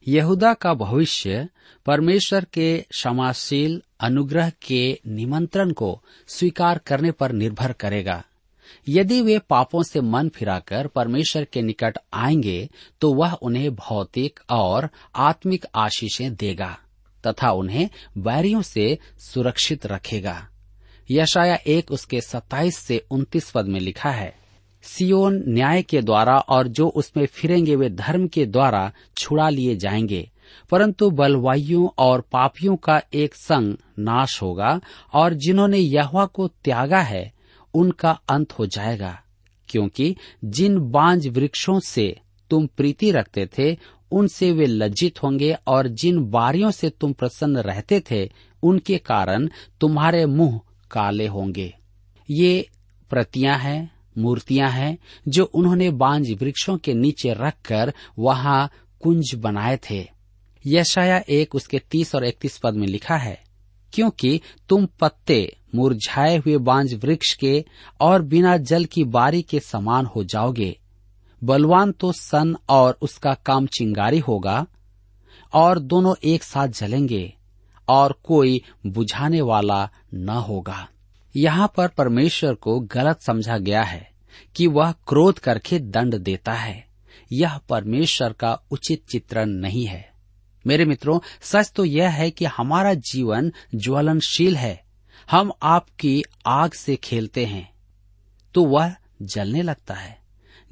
यहूदा 0.09 0.55
का 0.55 0.75
भविष्य 0.75 1.49
परमेश्वर 1.87 2.45
के 2.45 2.79
क्षमाशील 2.79 3.83
अनुग्रह 4.01 4.51
के 4.51 5.01
निमंत्रण 5.07 5.73
को 5.73 6.03
स्वीकार 6.29 6.79
करने 6.79 7.11
पर 7.11 7.33
निर्भर 7.33 7.73
करेगा। 7.73 8.25
यदि 8.89 9.21
वे 9.23 9.39
पापों 9.39 9.83
से 9.83 10.01
मन 10.01 10.29
फिराकर 10.29 10.87
परमेश्वर 10.87 11.45
के 11.45 11.63
निकट 11.63 11.99
आएँगे 12.13 12.69
तो 13.01 13.15
वह 13.15 13.33
उन्हें 13.33 13.75
भौतिक 13.75 14.41
और 14.51 14.89
आत्मिक 15.17 15.67
आशीषें 15.75 16.35
देगा। 16.35 16.79
तथा 17.27 17.51
उन्हें 17.51 17.89
बैरियों 18.19 18.63
से 18.63 18.99
सुरक्षित 19.19 19.87
रखेगा। 19.87 20.49
यशाया 21.11 21.59
एक 21.67 21.93
उसके 21.93 22.21
सत्ताईस 22.21 22.79
से 22.79 23.05
उन्तीस 23.11 23.51
पद 23.51 23.67
में 23.67 23.81
लिखा 23.81 24.11
है, 24.11 24.35
सियोन 24.83 25.43
न्याय 25.47 25.83
के 25.83 26.01
द्वारा 26.03 26.39
और 26.39 26.69
जो 26.69 26.89
उसमें 26.89 27.27
फिरेंगे 27.27 27.77
वे 27.77 27.91
धर्म 27.91 28.27
के 28.29 28.47
द्वारा 28.47 28.93
छुड़ा 29.17 29.49
लिए 29.49 29.77
जाएँगे, 29.77 30.31
परंतु 30.71 31.11
बलवाइयों 31.11 31.89
और 31.99 32.21
पापियों 32.21 32.77
का 32.77 33.03
एक 33.13 33.35
संग 33.35 33.77
नाश 33.99 34.43
होगा 34.43 34.81
और 35.13 35.35
जिन्होंने 35.35 35.79
यहवा 35.79 36.27
को 36.27 36.49
त्यागा 36.49 37.01
है, 37.01 37.33
उनका 37.75 38.21
अंत 38.29 38.53
हो 38.53 38.67
जाएगा, 38.67 39.21
क्योंकि 39.69 40.17
जिन 40.45 40.79
बांझ 40.79 41.29
वृक्षों 41.29 41.81
से 41.81 42.17
तुम 42.51 42.67
प्रीति 42.67 43.11
रखते 43.11 43.47
थे 43.59 43.77
उनसे 44.13 44.51
वे 44.53 44.67
लज्जित 44.67 45.23
होंगे 45.23 45.53
और 45.67 45.89
जिन 45.89 46.19
बारियों 46.31 46.71
से 46.71 46.91
तुम 46.91 47.13
प्रसन्न 47.13 47.57
रहते 47.57 48.01
थे, 48.11 48.29
उनके 48.63 48.99
कारण 48.99 49.49
तुम्हारे 49.81 50.25
मुँह 50.27 50.61
काले 50.91 51.27
होंगे। 51.27 51.75
ये 52.29 52.69
प्रतियाँ 53.11 53.59
हैं, 53.59 53.91
मूर्तियाँ 54.19 54.71
हैं, 54.71 54.99
जो 55.29 55.45
उन्होंने 55.45 55.91
बांझ 55.91 56.31
वृक्षों 56.33 56.77
के 56.79 56.95
नीचे 56.95 57.33
रखकर 57.33 57.93
वहाँ 58.19 58.71
कुंज 59.01 59.35
बनाए 59.35 59.79
थे। 59.91 60.05
यशाया 60.65 61.23
एक 61.29 61.55
उसके 61.55 61.79
तीस 61.91 62.15
और 62.15 62.25
इकतीस 62.25 62.59
पद 62.59 62.75
में 62.75 62.87
लिखा 62.87 63.17
है, 63.17 63.39
क्योंकि 63.93 64.41
तुम 64.69 64.87
पत्ते 65.01 65.57
मुरझाए 65.75 66.37
हुए 66.37 66.57
बांझ 66.59 66.95
वृक्ष 66.95 67.35
के 67.35 67.65
और 68.01 68.23
बिना 68.23 68.57
जल 68.57 68.85
की 68.85 69.05
बारी 69.05 69.43
के 69.43 69.61
समान 69.61 70.07
हो 70.07 70.25
जाओगे 70.25 70.77
बलवान 71.45 71.93
तो 71.93 72.13
सन 72.13 72.57
और 72.69 72.99
उसका 73.03 73.35
काम 73.35 73.67
चिंगारी 73.67 74.19
होगा, 74.19 74.67
और 75.55 75.79
दोनों 75.79 76.15
एक 76.25 76.43
साथ 76.43 76.69
जलेंगे, 76.69 77.35
और 77.89 78.21
कोई 78.25 78.63
बुझाने 78.87 79.41
वाला 79.41 79.91
न 80.15 80.29
होगा। 80.29 80.89
यहाँ 81.37 81.73
पर 81.77 81.89
परमेश्वर 81.89 82.55
को 82.55 82.81
गलत 82.81 83.21
समझा 83.21 83.59
गया 83.59 83.83
है 83.83 84.11
कि 84.57 84.67
वह 84.67 84.93
क्रोध 84.93 85.39
करके 85.39 85.79
दंड 85.79 86.15
देता 86.15 86.53
है। 86.53 86.87
यह 87.33 87.59
परमेश्वर 87.59 88.33
का 88.33 88.53
उचित 88.71 89.07
चित्रण 89.09 89.49
नहीं 89.49 89.87
है। 89.87 90.11
मेरे 90.67 90.85
मित्रों, 90.85 91.19
सच 91.43 91.73
तो 91.77 91.85
यह 91.85 92.09
है 92.09 92.31
कि 92.31 92.45
हमारा 92.45 92.95
जीवन 92.95 93.53
ज्वलनशील 93.75 94.57
है। 94.57 94.85
हम 95.31 95.53
आपकी 95.63 96.23
आग 96.47 96.73
से 96.73 96.97
खेलते 96.97 97.45
हैं 97.47 97.71
तो 98.55 98.65
वह 98.65 98.95
जलने 99.23 99.63
लगता 99.63 99.95
है। 99.95 100.20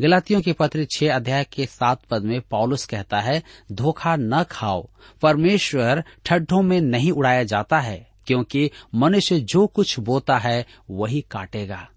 गलातियों 0.01 0.41
के 0.41 0.53
पत्र 0.53 0.85
छह 0.85 1.15
अध्याय 1.15 1.45
के 1.45 1.67
सात 1.67 2.03
पद 2.11 2.23
में 2.23 2.41
पॉलुस 2.41 2.87
कहता 2.87 3.21
है, 3.21 3.43
धोखा 3.73 4.17
न 4.17 4.43
खाओ, 4.43 4.89
परमेश्वर 5.23 6.05
ठड्ढों 6.25 6.63
में 6.63 6.81
नहीं 6.81 7.13
उड़ाया 7.13 7.45
जाता 7.45 7.81
है, 7.81 8.11
क्योंकि 8.27 8.71
मनुष्य 8.95 9.41
जो 9.41 9.67
कुछ 9.67 9.99
बोता 9.99 10.39
है, 10.39 10.67
वही 10.91 11.21
काटेगा। 11.31 11.89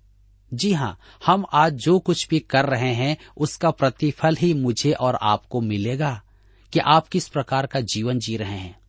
जी 0.53 0.73
हाँ 0.73 0.99
हम 1.25 1.45
आज 1.53 1.73
जो 1.73 1.99
कुछ 1.99 2.27
भी 2.27 2.39
कर 2.39 2.65
रहे 2.65 2.93
हैं, 2.93 3.17
उसका 3.37 3.71
प्रतिफल 3.71 4.35
ही 4.35 4.53
मुझे 4.53 4.91
और 4.91 5.15
आपको 5.21 5.61
मिलेगा, 5.61 6.21
कि 6.73 6.79
आप 6.79 7.07
किस 7.07 7.27
प्रकार 7.27 7.65
का 7.65 7.79
जीवन 7.79 8.19
जी 8.19 8.37
रहे 8.37 8.57
हैं। 8.57 8.79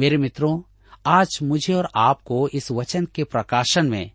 मेरे 0.00 0.16
मित्रों, 0.16 0.62
आज 1.06 1.38
मुझे 1.42 1.74
और 1.74 1.88
आपको 1.96 2.48
इस 2.48 2.70
वचन 2.70 3.06
के 3.14 3.24
प्रकाशन 3.24 3.86
में 3.86 4.10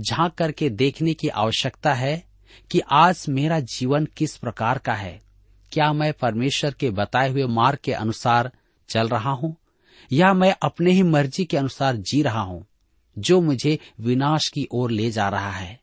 झाँक 0.00 0.32
करके 0.34 0.70
देखने 0.70 1.14
की 1.14 1.28
आवश्यकता 1.28 1.94
है 1.94 2.27
कि 2.70 2.80
आज 2.80 3.26
मेरा 3.28 3.60
जीवन 3.60 4.06
किस 4.16 4.36
प्रकार 4.36 4.78
का 4.78 4.94
है? 4.94 5.22
क्या 5.72 5.92
मैं 5.92 6.12
परमेश्वर 6.12 6.70
के 6.70 6.90
बताए 6.90 7.30
हुए 7.30 7.46
मार्ग 7.46 7.78
के 7.84 7.92
अनुसार 7.92 8.52
चल 8.88 9.08
रहा 9.08 9.30
हूँ? 9.30 9.56
या 10.12 10.32
मैं 10.32 10.56
अपने 10.62 10.92
ही 10.92 11.02
मर्ज़ी 11.02 11.44
के 11.44 11.56
अनुसार 11.56 11.96
जी 11.96 12.22
रहा 12.22 12.40
हूँ, 12.40 12.66
जो 13.18 13.40
मुझे 13.40 13.78
विनाश 14.00 14.48
की 14.48 14.68
ओर 14.72 14.90
ले 14.90 15.10
जा 15.10 15.28
रहा 15.28 15.50
है? 15.50 15.80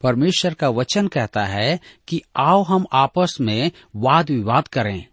परमेश्वर 0.00 0.54
का 0.54 0.68
वचन 0.68 1.08
कहता 1.08 1.44
है 1.44 1.80
कि 2.08 2.22
आओ 2.36 2.62
हम 2.62 2.86
आपस 2.92 3.36
में 3.40 3.70
वाद 3.96 4.30
विवाद 4.30 4.68
करें। 4.68 5.06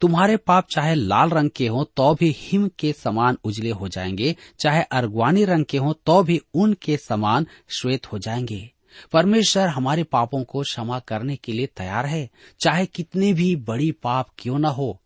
तुम्हारे 0.00 0.36
पाप 0.36 0.66
चाहे 0.70 0.94
लाल 0.94 1.30
रंग 1.30 1.50
के 1.50 1.68
हों 1.68 1.84
तो 1.96 2.14
भी 2.14 2.34
हिम 2.38 2.70
के 2.78 2.92
समान 2.92 3.38
उजले 3.44 3.70
हो 3.70 3.88
जाएँगे। 3.88 4.36
चाहे 4.60 4.82
अर्गवानी 4.82 5.44
रंग 5.44 5.64
के 5.64 5.78
हों 5.78 5.94
तो 6.06 6.22
भी 6.22 6.40
उन 6.54 6.72
के 6.72 6.96
समान 6.96 7.46
श्वेत 7.68 8.12
हो 8.12 8.18
जाएँगे। 8.18 8.70
परमेश्वर 9.12 9.68
हमारे 9.68 10.02
पापों 10.04 10.42
को 10.44 10.62
क्षमा 10.62 10.98
करने 10.98 11.36
के 11.36 11.52
लिए 11.52 11.66
तैयार 11.66 12.06
है। 12.06 12.28
चाहे 12.60 12.86
कितने 12.86 13.32
भी 13.32 13.54
बड़ी 13.56 13.90
पाप 13.92 14.28
क्यों 14.38 14.58
न 14.58 14.64
हो, 14.64 15.00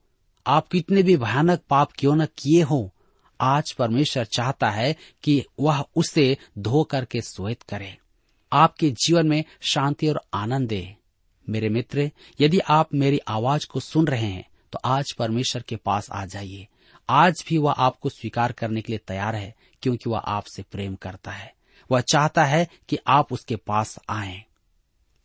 आप 0.47 0.69
कितने 0.69 1.03
भी 1.03 1.17
भयानक 1.17 1.61
पाप 1.71 1.93
क्यों 1.99 2.15
न 2.17 2.27
किए 2.27 2.63
हो, 2.63 2.91
आज 3.41 3.73
परमेश्वर 3.73 4.25
चाहता 4.25 4.71
है 4.71 4.97
कि 5.23 5.45
वह 5.61 5.85
उसे 5.97 6.37
धो 6.59 6.83
करके 6.85 7.21
श्वेत 7.21 7.63
करे। 7.63 7.97
आपके 8.53 8.91
जीवन 8.91 9.27
में 9.27 9.45
शांति 9.61 10.09
और 10.09 10.21
आनंद 10.35 10.69
दे। 10.69 10.97
मेरे 11.49 11.69
मित्र, 11.69 12.11
यदि 12.41 12.59
आप 12.59 12.95
मेरी 12.95 13.19
आवाज़ 13.19 13.67
को 13.67 13.81
सुन 13.81 14.07
रहे 14.07 14.27
हैं 14.27 14.45
तो 14.73 14.79
आज 14.85 15.13
परमेश्वर 15.13 15.63
के 15.63 15.77
पास 15.77 16.11
आ 16.11 16.25
जाइए। 16.27 16.67
आज 17.09 17.45
भी 17.49 17.59
वह 17.59 17.73
आपको 17.73 18.09
स्वीकार 18.09 18.53
करने 18.53 18.81
के 18.81 18.93
लिए 18.93 19.01
तैयार 19.09 19.35
है, 19.35 19.55
क्योंकि 19.83 20.11
वह 20.11 20.19
आपसे 20.19 20.63
प्रेम 20.63 20.95
करता 20.95 21.31
है। 21.31 21.53
वह 21.91 22.01
चाहता 22.01 22.45
है 22.45 22.69
कि 22.89 22.99
आप 23.07 23.33
उसके 23.33 23.57
पास 23.57 23.99
आए। 24.09 24.45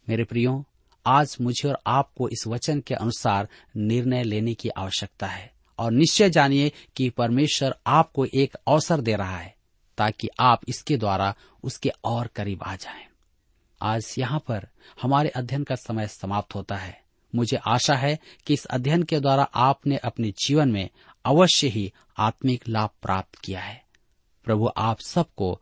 मेरे 0.10 0.24
प्रियो, 0.24 0.66
आज 1.06 1.38
मुझे 1.42 1.70
और 1.70 1.80
आपको 1.88 2.30
इस 2.30 2.44
वचन 2.48 2.80
के 2.80 2.94
अनुसार 2.94 3.48
निर्णय 3.78 4.24
लेने 4.24 4.54
की 4.54 4.70
आवश्यकता 4.70 5.28
है 5.28 5.54
और 5.80 5.92
निश्चय 5.92 6.30
जानिए 6.30 6.72
कि 6.96 7.10
परमेश्वर 7.10 7.76
आपको 7.88 8.26
एक 8.26 8.56
अवसर 8.68 9.02
दे 9.02 9.16
रहा 9.16 9.38
है 9.38 9.56
ताकि 9.98 10.30
आप 10.40 10.62
इसके 10.68 10.98
द्वारा 10.98 11.36
उसके 11.64 11.92
और 12.04 12.28
करीब 12.28 12.64
आ 12.64 12.76
जाएँ। 12.76 13.06
आज 13.82 14.16
यहाँ 14.18 14.40
पर 14.48 14.68
हमारे 15.02 15.30
अध्ययन 15.30 15.64
का 15.64 15.76
समय 15.76 16.08
समाप्त 16.08 16.56
होता 16.56 16.76
है। 16.76 17.02
मुझे 17.36 17.58
आशा 17.58 17.96
है 17.96 18.20
कि 18.46 18.54
इस 18.54 18.66
अध्ययन 18.66 19.04
के 19.04 19.20
द्वारा 19.20 19.44
आपने 19.44 19.98
अपने 19.98 20.32
जीवन 20.32 20.72
में 20.72 20.90
अवश्य 21.26 21.68
ही 21.68 21.94
आत्मिक 22.18 22.68
लाभ 22.70 22.90
प्राप्त 23.02 23.36
किया 23.36 23.62
है। 23.62 23.84
प्रभु 24.44 24.70
आप 24.78 25.00
सबको 25.00 25.62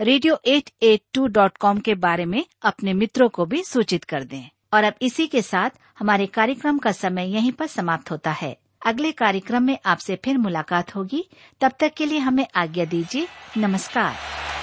radio 0.00 0.40
eight 0.44 0.70
eight 0.82 1.00
two 1.14 1.26
dot 1.26 1.56
com 1.56 1.78
के 1.78 1.94
बारे 1.94 2.24
में 2.24 2.46
अपने 2.62 2.92
मित्रों 2.92 3.28
को 3.28 3.46
भी 3.46 3.64
सूचित 3.64 4.04
कर 4.04 4.24
दें। 4.24 4.50
और 4.72 4.84
अब 4.84 4.94
इसी 5.02 5.26
के 5.26 5.42
साथ 5.42 5.70
हमारे 5.98 6.26
कार्यक्रम 6.26 6.78
का 6.78 6.92
समय 6.92 7.34
यहीं 7.34 7.52
पर 7.52 7.66
समाप्त 7.66 8.10
होता 8.10 8.30
है। 8.30 8.56
अगले 8.86 9.12
कार्यक्रम 9.12 9.62
में 9.62 9.78
आपसे 9.86 10.18
फिर 10.24 10.38
मुलाकात 10.38 10.94
होगी। 10.96 11.30
तब 11.60 11.72
तक 11.80 11.92
के 11.96 12.06
लिए 12.06 12.18
हमें 12.18 12.46
आज्ञा 12.54 12.84
दीजिए। 12.84 13.28
नमस्कार। 13.56 14.16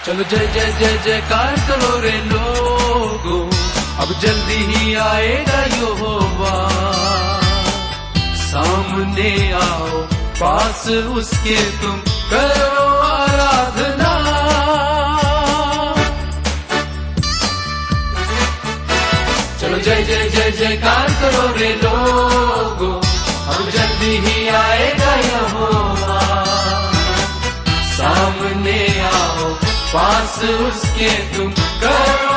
चलो 0.06 0.24
जय 0.24 0.48
जय 0.48 0.72
जय 0.80 1.04
जयकार 1.04 1.56
करो 1.56 2.00
रे 2.00 2.26
लोगो। 2.26 3.50
अब 3.98 4.20
जल्दी 4.22 4.74
ही 4.74 4.94
आएगा 4.94 5.66
यहोवा। 5.66 6.70
सामने 8.36 9.52
आओ, 9.52 10.02
पास 10.14 10.88
उसके 10.88 11.82
तुम 11.82 12.00
करो। 12.00 12.93
जय 19.84 20.04
जय 20.04 20.30
जय 20.30 20.52
जयकार 20.52 21.08
करो 21.10 21.54
रे 21.58 21.70
लोगो। 21.70 23.02
हम 23.44 23.70
जल्दी 23.70 24.18
ही 24.18 24.48
आएगा 24.48 25.16
यहोवा। 25.16 26.44
सामने 27.84 29.02
आओ, 29.02 29.50
पास 29.94 30.40
उसके 30.44 31.10
तुम 31.10 31.52
करो 31.52 32.34